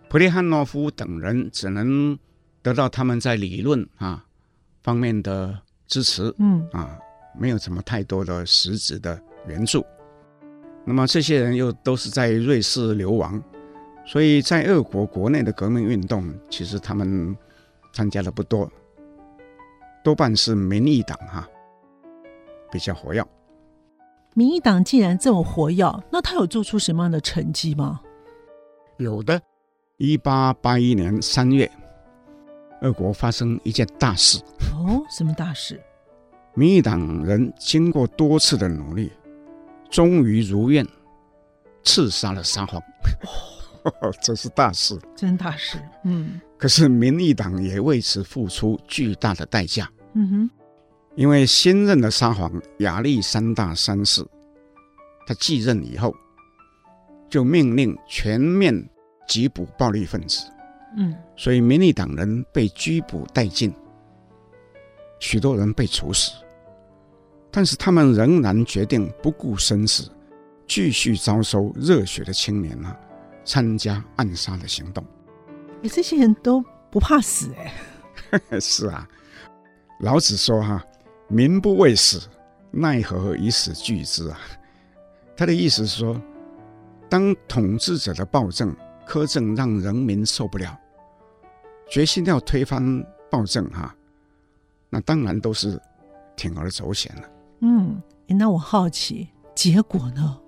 [0.08, 2.18] 普列汉诺夫等人只能。
[2.62, 4.24] 得到他们在理论啊
[4.82, 6.98] 方面的支持，嗯啊，
[7.38, 9.84] 没有什么太多的实质的援助。
[10.84, 13.42] 那么这些人又都是在瑞士流亡，
[14.06, 17.36] 所以在俄国国内的革命运动，其实他们
[17.92, 18.70] 参加的不多，
[20.02, 21.48] 多半是民意党哈、啊、
[22.70, 23.22] 比较活跃。
[24.34, 28.00] 民意党既然这么活跃，那他有做出什么样的成绩吗？
[28.96, 29.40] 有的，
[29.96, 31.70] 一八八一年三月。
[32.82, 34.38] 俄国发生一件大事
[34.74, 35.80] 哦，什么大事？
[36.54, 39.12] 民意党人经过多次的努力，
[39.90, 40.86] 终于如愿
[41.84, 42.80] 刺杀了沙皇。
[43.84, 45.78] 哦， 这是大事，真大事。
[46.04, 49.88] 嗯，可是民意党也为此付出巨大的代价。
[50.14, 50.50] 嗯哼，
[51.14, 54.24] 因为新任的沙皇亚历山大三世，
[55.26, 56.12] 他继任以后，
[57.28, 58.74] 就命令全面
[59.28, 60.44] 缉捕暴力分子。
[60.96, 63.72] 嗯，所以民进党人被拘捕殆尽，
[65.20, 66.32] 许多人被处死，
[67.48, 70.10] 但是他们仍然决定不顾生死，
[70.66, 72.98] 继续招收热血的青年啊，
[73.44, 75.04] 参加暗杀的行动。
[75.84, 77.72] 哎，这些人都不怕死哎。
[78.58, 79.08] 是啊，
[80.00, 80.84] 老子说哈、啊，
[81.28, 82.20] 民不畏死，
[82.72, 84.40] 奈何以死惧之啊？
[85.36, 86.20] 他的意思是说，
[87.08, 88.74] 当统治者的暴政、
[89.06, 90.76] 苛政让人民受不了，
[91.88, 92.82] 决心要推翻
[93.30, 93.94] 暴政哈、啊。
[94.90, 95.80] 那当然都是
[96.36, 97.22] 铤而走险了。
[97.60, 100.38] 嗯，那我好奇结果呢？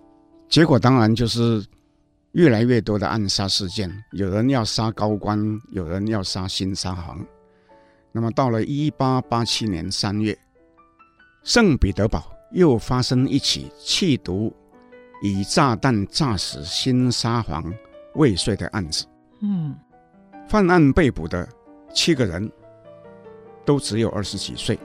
[0.48, 1.64] 结果当然就是
[2.32, 5.38] 越来越多的暗杀事件，有人要杀高官，
[5.70, 7.24] 有人要杀新沙皇。
[8.12, 10.36] 那么到了一八八七年三月，
[11.44, 14.52] 圣彼得堡又发生一起弃毒
[15.22, 17.72] 以炸弹炸死新沙皇
[18.14, 19.06] 未遂的案子。
[19.42, 19.76] 嗯，
[20.50, 21.48] 犯案被捕的
[21.94, 22.50] 七个人。
[23.62, 24.76] 都只有二十几岁，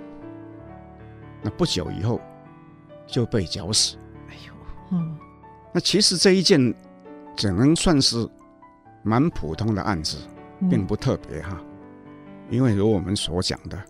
[1.41, 2.21] 那不久以后
[3.08, 3.97] 就被绞死。
[4.30, 4.54] 哎呦，
[4.91, 5.17] 嗯，
[5.73, 6.75] 那其实这一件
[7.36, 8.30] 只能算是
[9.01, 10.17] 蛮普通的案子，
[10.69, 11.60] 并不特别哈。
[12.51, 13.82] 因为如我们所讲的，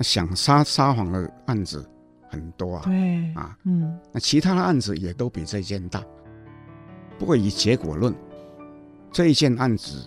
[0.00, 1.88] 想杀撒谎的案子
[2.28, 6.02] 很多啊，对啊，嗯，那其他的案子也都比这件大。
[7.18, 8.12] 不过以结果论，
[9.12, 10.04] 这一件案子。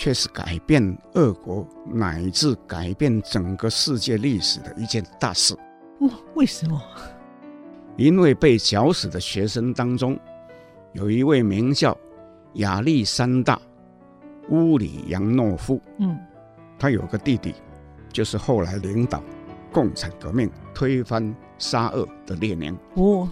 [0.00, 5.54] 却是改变俄国乃至改变整个世界历史的一件大事。
[6.00, 6.80] 哇，为什么？
[7.98, 10.18] 因为被绞死的学生当中，
[10.94, 11.94] 有一位名叫
[12.54, 13.56] 亚历山大·
[14.48, 15.78] 乌里扬诺夫。
[15.98, 16.18] 嗯，
[16.78, 17.54] 他有个弟弟，
[18.10, 19.22] 就是后来领导
[19.70, 22.74] 共产革命、推翻沙俄的列宁。
[22.94, 23.28] 哦，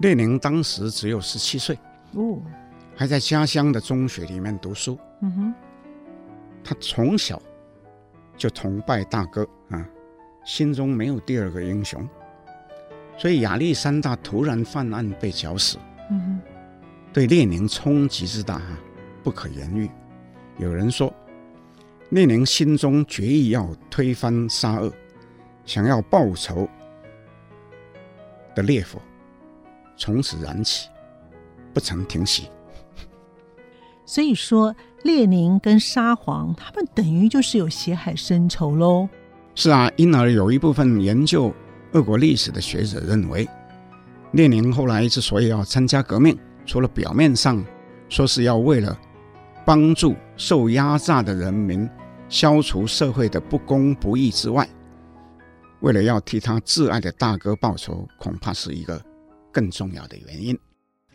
[0.00, 1.78] 列宁当时只有十七岁。
[2.14, 2.40] 哦。
[2.94, 4.98] 还在家乡的中学里面读书。
[5.20, 5.54] 嗯哼，
[6.64, 7.40] 他从小
[8.36, 9.88] 就崇拜大哥啊，
[10.44, 12.08] 心中没有第二个英雄，
[13.16, 15.78] 所以亚历山大突然犯案被绞死，
[16.10, 16.40] 嗯哼，
[17.12, 18.78] 对列宁冲击之大啊，
[19.22, 19.90] 不可言喻。
[20.58, 21.12] 有人说，
[22.10, 24.92] 列宁心中决意要推翻沙俄，
[25.64, 26.68] 想要报仇
[28.54, 29.00] 的烈火
[29.96, 30.88] 从此燃起，
[31.72, 32.50] 不曾停息。
[34.04, 39.08] 所以说，列宁跟沙皇他们等于就是有血海深仇喽。
[39.54, 41.54] 是啊，因而有一部分研究
[41.92, 43.48] 俄国历史的学者认为，
[44.32, 47.64] 列宁后来之所以要参加革命，除了表面上
[48.08, 48.98] 说是要为了
[49.64, 51.88] 帮助受压榨的人民
[52.28, 54.68] 消除社会的不公不义之外，
[55.80, 59.00] 为了要替他挚爱的大哥报仇，恐怕是一个
[59.52, 60.58] 更重要的原因。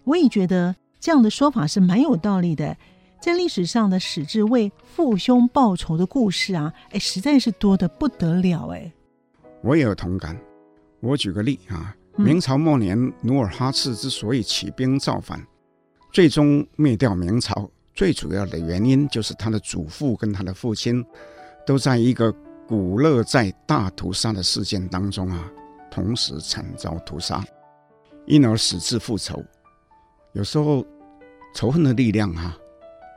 [0.04, 0.76] 我也觉得。
[1.08, 2.76] 这样的说法是蛮有道理的，
[3.22, 8.92] 在历史上的史志为父兄报仇的故事啊，哎，实在是多得不得了哎。
[9.64, 10.38] 我也有同感。
[11.00, 15.42] 我举个例啊，明朝末年努尔哈赤之所以起兵造反，
[16.12, 21.02] 最终灭掉明朝，最主要的原因就是他的祖父跟他的父亲
[21.66, 22.30] 都在一个
[22.68, 25.50] 古勒寨大屠杀的事件当中啊，
[25.90, 27.42] 同时惨遭屠杀，
[28.26, 29.42] 因而矢志复仇。
[30.34, 30.86] 有时候
[31.58, 32.58] 仇恨的力量哈、啊，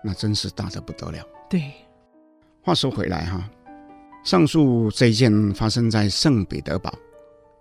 [0.03, 1.23] 那真是大得不得了。
[1.51, 1.71] 对，
[2.63, 3.51] 话说回来哈、啊，
[4.25, 6.91] 上述这一件发生在圣彼得堡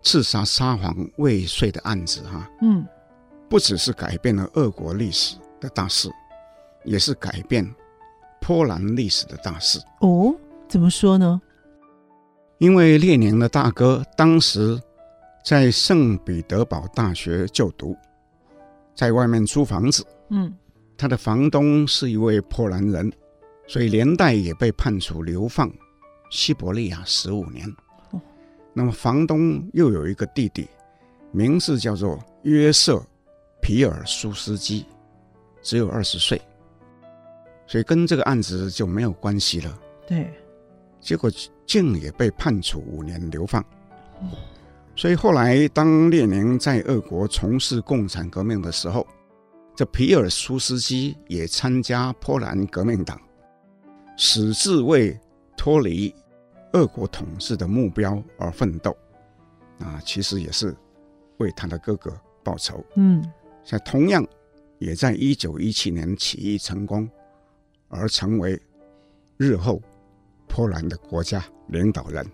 [0.04, 2.86] 刺杀沙皇未遂的案子哈、啊，嗯，
[3.50, 6.10] 不只是改变了俄国历史的大事，
[6.86, 7.70] 也是改变
[8.40, 9.82] 波兰历史的大事。
[10.00, 10.34] 哦，
[10.70, 11.42] 怎么说呢？
[12.60, 14.82] 因为列宁的大哥当时
[15.44, 17.98] 在圣彼得堡大学就读。
[18.96, 20.54] 在外面租房子，嗯，
[21.00, 23.10] 他的房东是一位波兰人，
[23.66, 25.72] 所以连带也被判处流放
[26.30, 27.66] 西伯利亚十五年。
[28.12, 28.20] 哦，
[28.74, 30.68] 那么房东又有一个弟弟，
[31.32, 33.02] 名字叫做约瑟
[33.62, 34.86] 皮尔苏斯基，
[35.62, 36.42] 只有二十岁，
[37.66, 39.80] 所以跟这个案子就没有关系了。
[40.06, 40.30] 对，
[41.00, 41.32] 结果
[41.66, 43.62] 竟也被判处五年流放。
[44.20, 44.28] 哦
[44.96, 49.08] 所以后来，当列宁在俄国从事共产革命的时候，
[49.80, 53.18] 这皮尔苏斯基也参加波兰革命党，
[54.18, 55.18] 矢志为
[55.56, 56.14] 脱离
[56.74, 58.92] 俄国统治的目标而奋斗。
[59.80, 60.76] 啊，其实也是
[61.38, 62.14] 为他的哥哥
[62.44, 62.84] 报仇。
[62.98, 63.24] 嗯，
[63.64, 64.22] 在同样
[64.80, 67.10] 也在一九一七年起义成功，
[67.88, 68.62] 而成为
[69.38, 69.82] 日后
[70.46, 72.30] 波兰的国家领导人。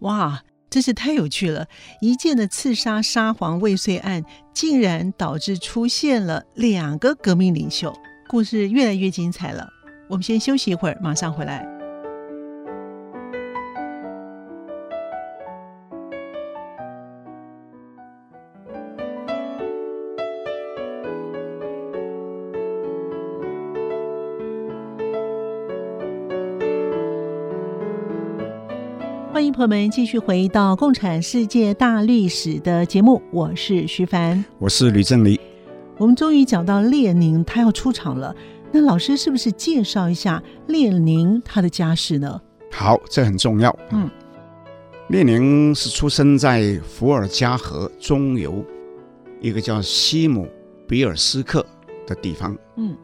[0.00, 0.38] 哇！
[0.70, 1.66] 真是太有趣了！
[2.00, 7.94] 一件的刺杀沙皇未遂案，竟然导致出现了两个革命领袖，
[8.28, 9.68] 故事越来越精彩了。
[10.08, 11.77] 我们先休息一会儿，马上回来。
[29.58, 35.38] 朋友们继续回到《共产世界大历史》的节目，我是徐凡，我是吕正离。
[35.96, 38.32] 我们终于讲到列宁，他要出场了。
[38.70, 42.40] 那老师是不是介绍一下列宁他的家世呢？
[42.70, 43.76] 好，这很重要。
[43.90, 44.08] 嗯，
[45.08, 48.64] 列宁是出生在伏尔加河中游
[49.40, 50.46] 一个叫西姆
[50.86, 51.66] 比尔斯克
[52.06, 52.56] 的地方。
[52.76, 52.96] 嗯，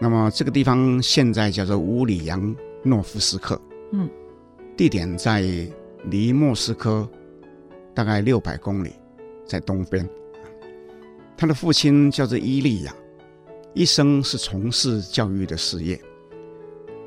[0.00, 2.52] 那么这个地方现在叫做乌里扬
[2.82, 3.56] 诺夫斯克。
[3.92, 4.10] 嗯。
[4.76, 5.42] 地点在
[6.04, 7.08] 离莫斯科
[7.94, 8.92] 大概六百公里，
[9.46, 10.08] 在东边。
[11.36, 12.94] 他的父亲叫做伊利亚，
[13.74, 16.00] 一生是从事教育的事业，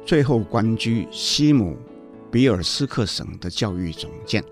[0.05, 1.75] 最后官居西姆
[2.29, 4.43] 比尔斯克省的教育总监，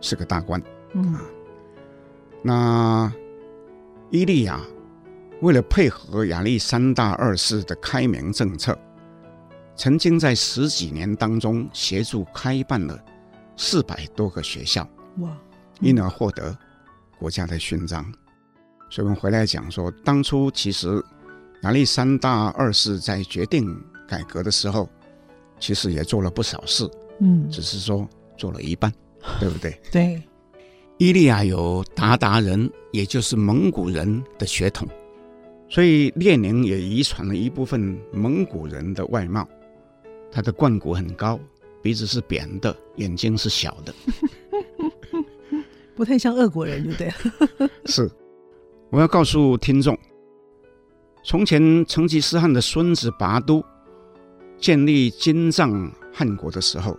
[0.00, 0.62] 是个大官。
[0.92, 1.16] 嗯，
[2.42, 3.12] 那
[4.10, 4.60] 伊利亚
[5.40, 8.76] 为了配合亚历山大二世的开明政策。
[9.76, 12.98] 曾经在十几年当中协助开办了
[13.56, 15.36] 四百多个学校，哇！
[15.80, 16.56] 因而获得
[17.18, 18.04] 国家的勋章。
[18.88, 21.02] 所以我们回来讲说，当初其实
[21.62, 24.88] 亚历山大二世在决定改革的时候，
[25.60, 26.88] 其实也做了不少事，
[27.20, 28.08] 嗯，只是说
[28.38, 28.90] 做了一半，
[29.38, 29.78] 对不对？
[29.92, 30.22] 对。
[30.98, 34.88] 伊利亚有鞑靼人，也就是蒙古人的血统，
[35.68, 39.46] 所以列宁也遗传了一部分蒙古人的外貌。
[40.36, 41.40] 他的冠骨很高，
[41.80, 43.94] 鼻子是扁的，眼睛是小的，
[45.96, 47.70] 不太像俄国人，对不对？
[47.90, 48.10] 是，
[48.90, 49.98] 我要告诉听众，
[51.24, 53.64] 从前成吉思汗的孙子拔都
[54.58, 56.94] 建立金帐汗国的时候，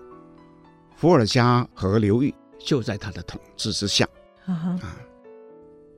[0.95, 4.03] 伏尔加河流域就在他的统治之下。
[4.47, 4.81] Uh huh.
[4.81, 4.97] 啊，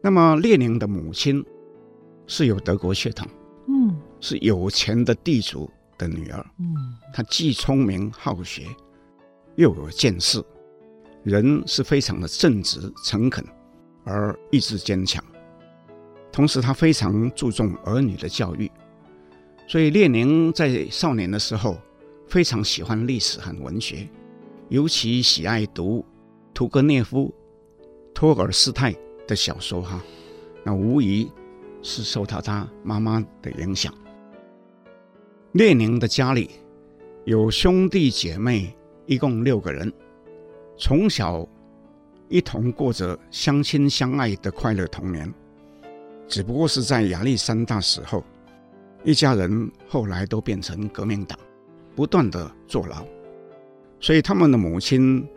[0.01, 1.41] 那么列宁的母亲
[2.27, 3.25] 是有德国血统，
[3.69, 5.71] 嗯，是有钱的地主。
[5.99, 8.65] 的女儿，嗯，她既聪明好学，
[9.55, 10.43] 又有见识，
[11.23, 13.45] 人是非常的正直诚恳，
[14.03, 15.23] 而意志坚强。
[16.31, 18.71] 同时，她非常注重儿女的教育，
[19.67, 21.77] 所以列宁在少年的时候
[22.27, 24.07] 非常喜欢历史和文学，
[24.69, 26.05] 尤其喜爱读
[26.53, 27.33] 屠格涅夫、
[28.13, 28.95] 托尔斯泰
[29.27, 29.81] 的小说。
[29.81, 30.01] 哈，
[30.63, 31.29] 那无疑
[31.81, 33.93] 是受到他妈妈的影响。
[35.53, 36.51] 列宁的家里
[37.25, 38.71] 有兄弟姐妹，
[39.07, 39.91] 一共六个人，
[40.77, 41.43] 从小
[42.27, 45.33] 一同过着相亲相爱的快乐童年。
[46.27, 48.23] 只不过是在亚历山大死后，
[49.03, 51.37] 一家人后来都变成革命党，
[51.95, 53.03] 不断的坐牢，
[53.99, 55.27] 所以他们的母亲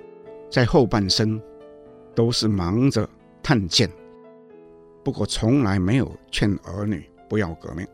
[0.50, 1.40] 在后半生
[2.14, 3.08] 都是忙着
[3.42, 3.90] 探监，
[5.02, 7.86] 不过从来没有劝儿女不要革命。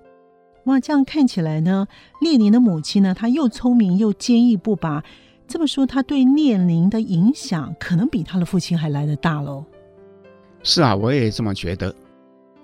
[0.68, 1.88] 哇，这样看起来呢，
[2.20, 5.02] 列宁的母亲呢，她又聪明又坚毅不拔。
[5.46, 9.64] 这么说，她对列宁的影响可能比他的父亲还来得大喽。
[10.62, 11.94] 是啊，我也这么觉得。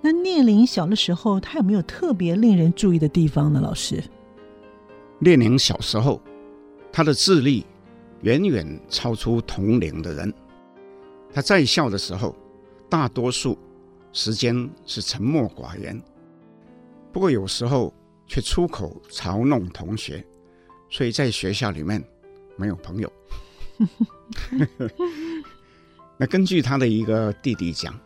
[0.01, 3.59] 那列宁小的时候，他有没有特别令人注意的地方呢？
[3.59, 4.03] 老师，
[5.19, 6.21] 列宁小时候，
[6.91, 7.65] 他的智力
[8.21, 10.31] 远远超出同龄的人。
[11.33, 12.35] 他在校的时候，
[12.87, 13.57] 大多数
[14.13, 15.99] 时间是沉默寡言。
[17.15, 17.93] 不过有时候
[18.27, 20.21] 却出口嘲弄同学，
[20.89, 22.03] 所以在学校里面
[22.57, 23.09] 没有朋友。
[26.19, 27.97] 那根据他的一个弟弟讲，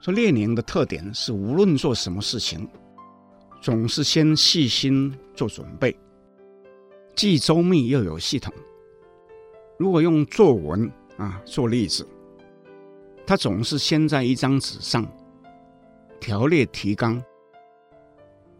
[0.00, 2.66] 说列宁的特点是无论做什么事情，
[3.60, 5.94] 总是先细心做准备，
[7.14, 8.50] 既周密又有系统。
[9.76, 12.08] 如果用作文啊做例子，
[13.26, 15.06] 他总是先在一张纸上
[16.18, 17.22] 条列提纲。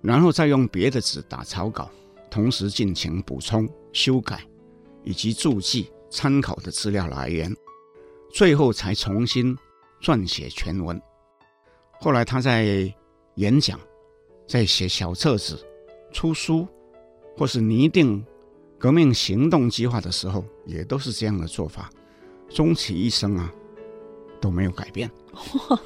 [0.07, 1.90] 然后再用别的纸打草稿，
[2.30, 4.40] 同时进行补充、修改，
[5.02, 7.52] 以及注记参考的资料来源，
[8.32, 9.59] 最后才重新
[10.00, 11.00] 撰写全文。
[11.98, 12.94] 后来他在
[13.34, 13.80] 演讲、
[14.46, 15.59] 在写小册子、
[16.12, 16.68] 出书，
[17.36, 18.24] 或是拟定
[18.78, 21.90] 革命行动计划的时候，也都是这样的做法。
[22.48, 23.52] 终其一生啊，
[24.40, 25.11] 都没有改变。
[25.32, 25.80] 哇，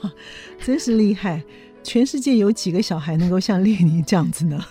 [0.63, 1.43] 真是厉害！
[1.83, 4.65] 全世界有几个小孩能够像列宁这样子呢？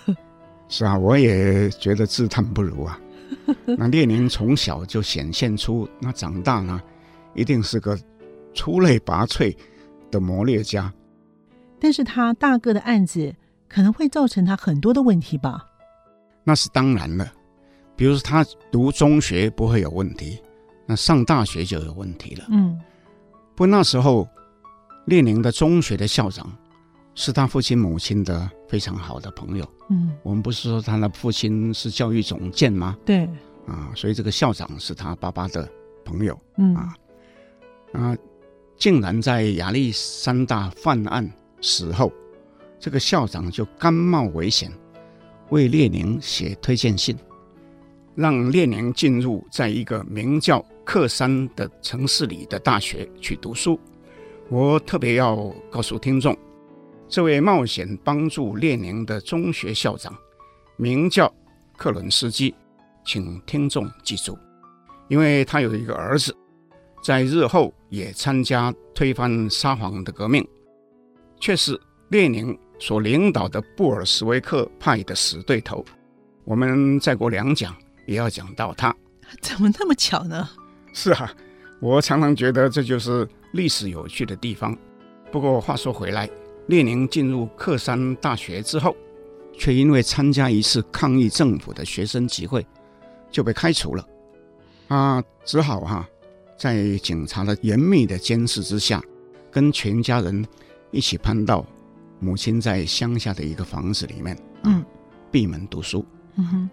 [0.68, 2.98] 是啊，我也觉得自叹不如啊。
[3.78, 6.80] 那列宁从小就显现出，那长大呢，
[7.34, 7.98] 一定是个
[8.54, 9.56] 出类拔萃
[10.10, 10.92] 的谋略家。
[11.80, 13.34] 但是他大哥的案子
[13.68, 15.66] 可能会造成他很多的问题吧？
[16.44, 17.32] 那是当然了。
[17.96, 20.40] 比如说他读中学不会有问题，
[20.86, 22.44] 那上大学就有问题了。
[22.50, 22.78] 嗯，
[23.54, 24.28] 不过那时候
[25.06, 26.50] 列宁的中学的校长
[27.20, 29.68] 是他父亲母亲的非常好的朋友。
[29.90, 32.96] 嗯，我们不是说他的父亲是教育总监吗？
[33.04, 33.28] 对。
[33.66, 35.68] 啊，所以这个校长是他爸爸的
[36.02, 36.40] 朋友。
[36.56, 36.94] 嗯啊，
[37.92, 38.16] 啊，
[38.78, 42.10] 竟然在亚历山大犯案死后，
[42.78, 44.72] 这个校长就甘冒危险，
[45.50, 47.14] 为列宁写推荐信，
[48.14, 53.78] 让列宁进入在一个名叫克山的城市里的大学去读书。
[54.48, 55.36] 我特别要
[55.70, 56.34] 告诉听众，
[57.10, 60.16] 这位冒险帮助列宁的中学校长，
[60.76, 61.30] 名叫
[61.76, 62.54] 克伦斯基。
[63.04, 64.38] 请听众记住，
[65.08, 66.32] 因为他有一个儿子，
[67.02, 70.46] 在日后也参加推翻沙皇的革命，
[71.40, 71.78] 却是
[72.10, 75.84] 列宁所领导的布尔什维克派的死对头。
[76.44, 77.74] 我们再过两讲
[78.06, 78.94] 也要讲到他，
[79.42, 80.48] 怎么那么巧呢？
[80.92, 81.32] 是啊，
[81.80, 84.76] 我常常觉得这就是历史有趣的地方。
[85.32, 86.30] 不过话说回来，
[86.70, 88.96] 列宁进入克山大学之后，
[89.52, 92.66] 却因为参加一次抗议政府的学生集会。
[93.32, 94.04] 就被开除了，
[94.88, 96.08] 他，只好哈、啊，
[96.58, 99.00] 在警察的严密的监视之下，
[99.52, 100.44] 跟全家人
[100.90, 101.64] 一起搬到
[102.18, 104.84] 母亲在乡下的一个房子里面，嗯，
[105.30, 106.04] 闭门读书。
[106.34, 106.70] 嗯哼，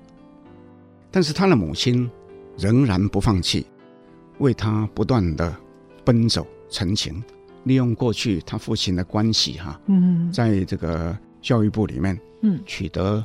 [1.12, 2.10] 但是他的母亲
[2.58, 3.68] 仍然不放弃，
[4.40, 5.56] 为他不断的
[6.04, 7.24] 奔走陈情，
[7.68, 13.24] 利用过去他父亲的关系哈、啊，嗯，在这个教育部里面，嗯，取得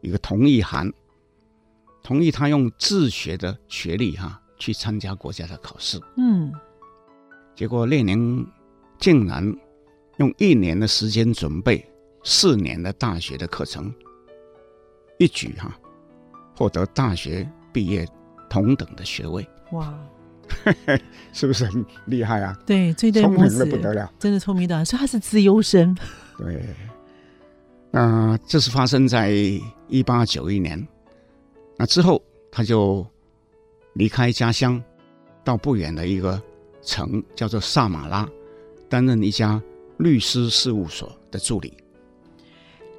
[0.00, 0.90] 一个同意函。
[2.02, 6.50] 同意他用自学的学历哈、啊、去参加国家的考试，嗯，
[7.54, 8.46] 结果列宁
[8.98, 9.54] 竟然
[10.16, 11.86] 用一年的时间准备
[12.24, 13.92] 四年的大学的课程，
[15.18, 15.78] 一举哈、啊、
[16.56, 18.06] 获得大学毕业
[18.48, 19.46] 同等的学位。
[19.72, 19.94] 哇，
[21.32, 22.58] 是不是很厉害啊？
[22.66, 25.96] 对，这对聪明的不得了，真的聪明的，所以他是自优生。
[26.38, 26.62] 对，
[27.90, 29.30] 那、呃、这是发生在
[29.88, 30.86] 一八九一年。
[31.76, 33.06] 那之后，他就
[33.94, 34.82] 离开家乡，
[35.44, 36.40] 到不远的一个
[36.82, 38.28] 城，叫做萨马拉，
[38.88, 39.62] 担任一家
[39.98, 41.72] 律师事务所的助理。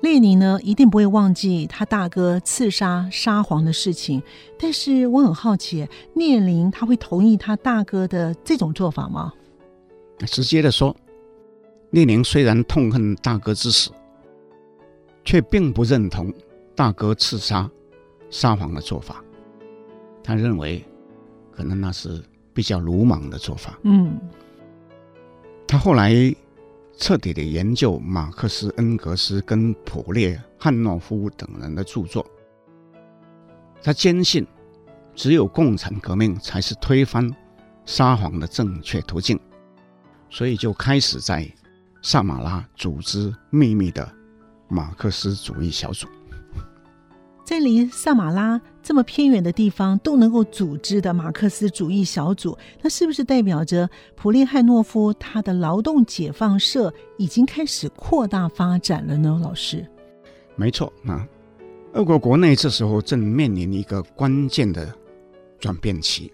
[0.01, 4.21] 列宁呢，一定不会忘记他大哥刺杀沙皇的事情。
[4.59, 9.31] 但是我很好奇，列宁他会同意他大哥的这种做法吗？
[10.27, 10.95] 直接的说，
[11.91, 13.91] 列宁虽然痛恨大哥之死，
[15.23, 16.33] 却并不认同
[16.75, 17.69] 大哥刺杀。
[18.29, 19.21] 沙皇的做法，
[20.23, 20.81] 他认为
[21.51, 22.23] 可能那是
[22.53, 23.77] 比较鲁莽的做法。
[23.83, 24.17] 嗯，
[25.67, 26.33] 他后来
[27.01, 32.23] 彻底的研究马克思、恩格斯跟普列汉诺夫等人的著作，
[33.81, 34.45] 他坚信
[35.15, 37.27] 只有共产革命才是推翻
[37.85, 39.39] 沙皇的正确途径，
[40.29, 41.51] 所以就开始在
[42.03, 44.07] 萨马拉组织秘密的
[44.67, 46.07] 马克思主义小组。
[47.51, 59.37] 在离萨马拉这么偏远的地方都能够组织的马克思主义小组，那是不是代表着普列汉诺夫他的劳动解放社已经开始扩大发展了呢？
[59.43, 59.85] 老师，
[60.55, 61.27] 没错啊，
[61.91, 64.89] 俄国国内这时候正面临一个关键的
[65.59, 66.31] 转变期。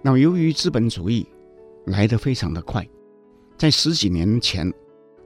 [0.00, 1.26] 那么由于资本主义
[1.84, 2.82] 来得非常的快，
[3.58, 4.72] 在十几年前，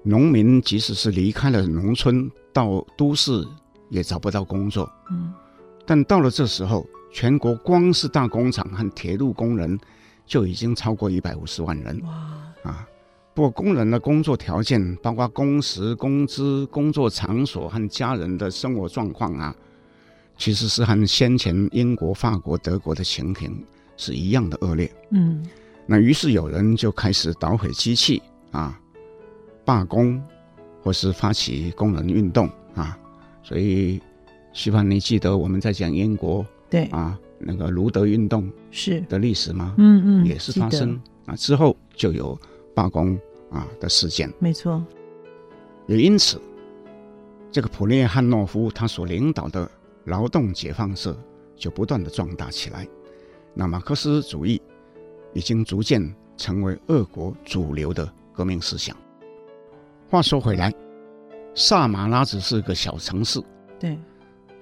[0.03, 3.47] 农民即使是离开了农村到都市。
[3.89, 5.33] 也找不到工作，嗯，
[5.87, 9.79] 但到了这时候，全国光是大工厂和铁路工人
[10.27, 12.87] 就已经超过一百五十万人，哇啊！
[13.35, 19.55] 不过工人的工作条件，包括工时、工资、工作场所和家人的生活状况啊，
[20.37, 23.65] 其实是和先前英国、法国、德国的情形
[23.97, 25.47] 是一样的恶劣，嗯。
[25.87, 28.21] 那于是有人就开始捣毁机器
[28.51, 28.79] 啊，
[29.65, 30.23] 罢工，
[30.83, 32.99] 或是发起工人运动啊。
[33.49, 33.99] 所以，
[34.53, 39.75] 希望你记得我们在讲英国对啊那个卢德运动是的历史吗？
[39.79, 42.39] 嗯嗯，也是发生啊之后就有
[42.75, 43.19] 罢工
[43.51, 44.31] 啊的事件。
[44.39, 44.85] 没错，
[45.87, 46.39] 也因此，
[47.51, 49.71] 这个普列汉诺夫他所领导的
[50.05, 51.19] 劳动解放社
[51.57, 52.87] 就不断的壮大起来。
[53.55, 54.61] 那马克思主义
[55.33, 58.95] 已经逐渐成为俄国主流的革命思想。
[60.11, 60.71] 话说回来。
[61.59, 63.43] 萨马拉只是个小城市，
[63.81, 63.99] 对，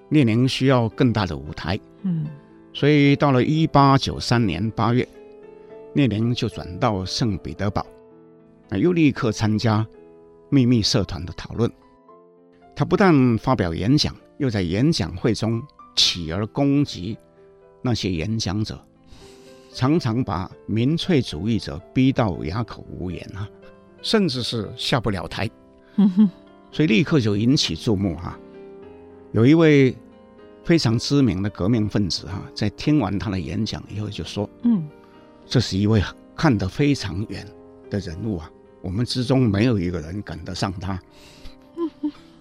[0.09, 2.27] 列宁需要更大的舞台，嗯，
[2.73, 5.07] 所以到了一八九三年八月，
[5.93, 7.85] 列宁就转到圣彼得堡，
[8.71, 9.87] 那又立刻参加
[10.49, 11.71] 秘密社团的讨论。
[12.75, 15.63] 他不但发表演讲，又在演讲会中
[15.97, 17.19] 起而攻击
[17.83, 18.83] 那些演讲者，
[19.71, 23.47] 常常把民粹主义者逼到哑口无言啊，
[24.01, 25.47] 甚至是下不了台。
[26.77, 28.39] 所以立刻就引起注目哈。
[29.33, 29.97] 有一位
[30.63, 34.87] 非常知名的革命分子哈，在听完他的演讲以后就说：“嗯，
[35.47, 36.05] 这是一位
[36.37, 37.49] 看得非常远
[37.89, 38.51] 的人物啊，
[38.83, 41.01] 我们之中没有一个人赶得上他。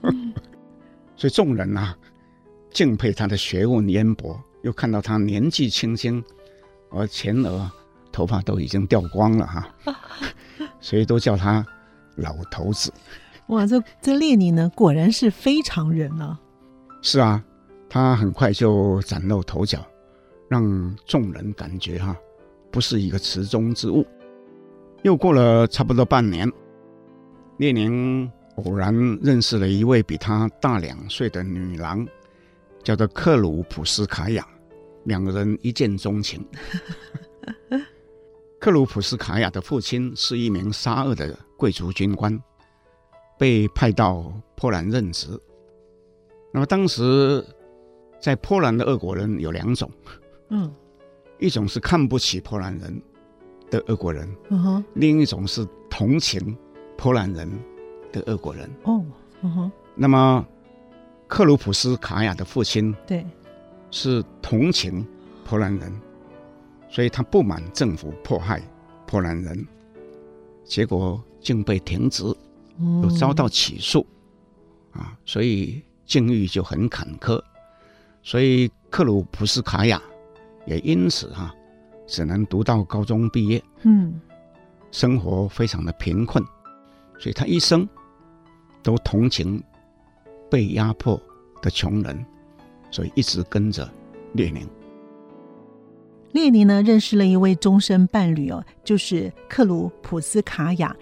[1.16, 1.98] ”所以众人啊，
[2.72, 6.22] 敬佩他的学问渊博，又看到他年纪轻轻，
[6.90, 7.72] 而前额
[8.12, 9.70] 头发都已经掉光了哈，
[10.82, 11.66] 所以都叫他
[12.18, 12.92] 老头子。
[13.48, 16.40] 哇，这这列宁呢，果然是非常人啊！
[17.02, 17.44] 是啊，
[17.90, 19.86] 他很快就崭露头角，
[20.50, 22.16] 让众人感觉哈，
[22.72, 24.06] 不是一个池中之物。
[25.04, 26.52] 又过了差不多半年，
[27.58, 28.32] 列宁。
[28.64, 32.08] 偶然认识了一位比他大两岁的女郎，
[32.82, 34.48] 叫做克鲁普斯卡娅，
[35.04, 36.42] 两个人一见钟情。
[38.58, 42.42] 克鲁普斯卡娅的父亲是一名沙俄的贵族军官，
[43.38, 45.28] 被派到波兰任职。
[46.52, 47.46] 那么当时
[48.20, 49.90] 在波兰的俄国人有两种，
[50.50, 50.74] 嗯，
[51.40, 53.02] 一种是看不起波兰人
[53.70, 56.58] 的俄国人，嗯哼，另一种是同情
[56.98, 57.50] 波兰人。
[58.16, 58.70] 的俄国人。
[58.84, 59.04] 哦，
[59.42, 60.48] 嗯哼，那么
[61.28, 63.26] 克鲁普斯卡娅的父亲对。
[63.92, 65.06] 是同情
[65.44, 65.92] 波兰人，
[66.90, 68.62] 所以他不满政府迫害
[69.06, 69.68] 波兰人，
[70.64, 72.24] 结果竟被停职，
[73.04, 74.06] 又遭到起诉，
[74.92, 77.42] 啊，所以境遇就很坎坷，
[78.24, 80.02] 所以克鲁普斯卡娅
[80.66, 81.56] 也因此哈、啊、
[82.08, 84.20] 只能读到高中毕业，嗯，
[84.92, 86.44] 生活非常的贫困，
[87.20, 87.88] 所以他一生。
[88.84, 89.60] 都同情
[90.48, 91.20] 被压迫
[91.60, 92.24] 的穷人，
[92.92, 93.92] 所以一直跟着
[94.34, 94.70] 列宁。
[96.34, 100.96] 列宁呢，认识了一位终身伴侣哦，就是克鲁普斯卡娅。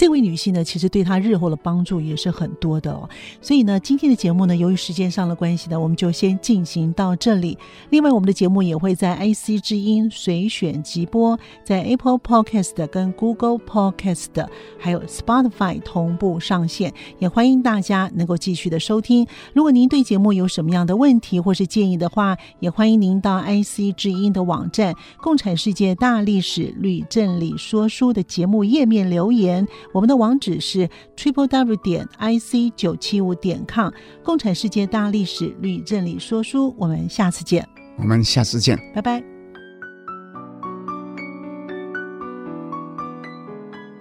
[0.00, 3.06] 这位女性呢，其实对她日后的帮助也是很多的哦。
[3.42, 7.58] 所以呢，今天的节目呢，由于时间上的关系呢，我们就先进行到这里。
[7.90, 14.48] 另外，我们的节目也会在 IC 之音随选即播，在 Apple Podcast 跟 Google Podcast
[14.78, 19.26] 还有 Spotify 同步上线，也欢迎大家能够继续的收听。
[19.52, 29.68] 如果您对节目有什么样的问题或是建议的话，也欢迎您到 IC 之音的网站《共产世界大历史吕正理说书》的节目页面留言。
[29.92, 33.90] 我们的网址是 triple w 点 i c 九七五点 com。
[34.22, 37.66] 共产世界大历史吕正理说书，我们下次见。
[37.98, 39.22] 我们下次见，拜拜。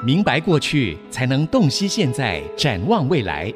[0.05, 3.53] 明白过去，才能洞悉现在，展望未来。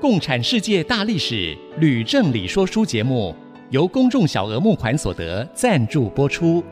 [0.00, 3.34] 共产世界大历史吕正理说书节目
[3.70, 6.64] 由公众小额募款所得赞助播出。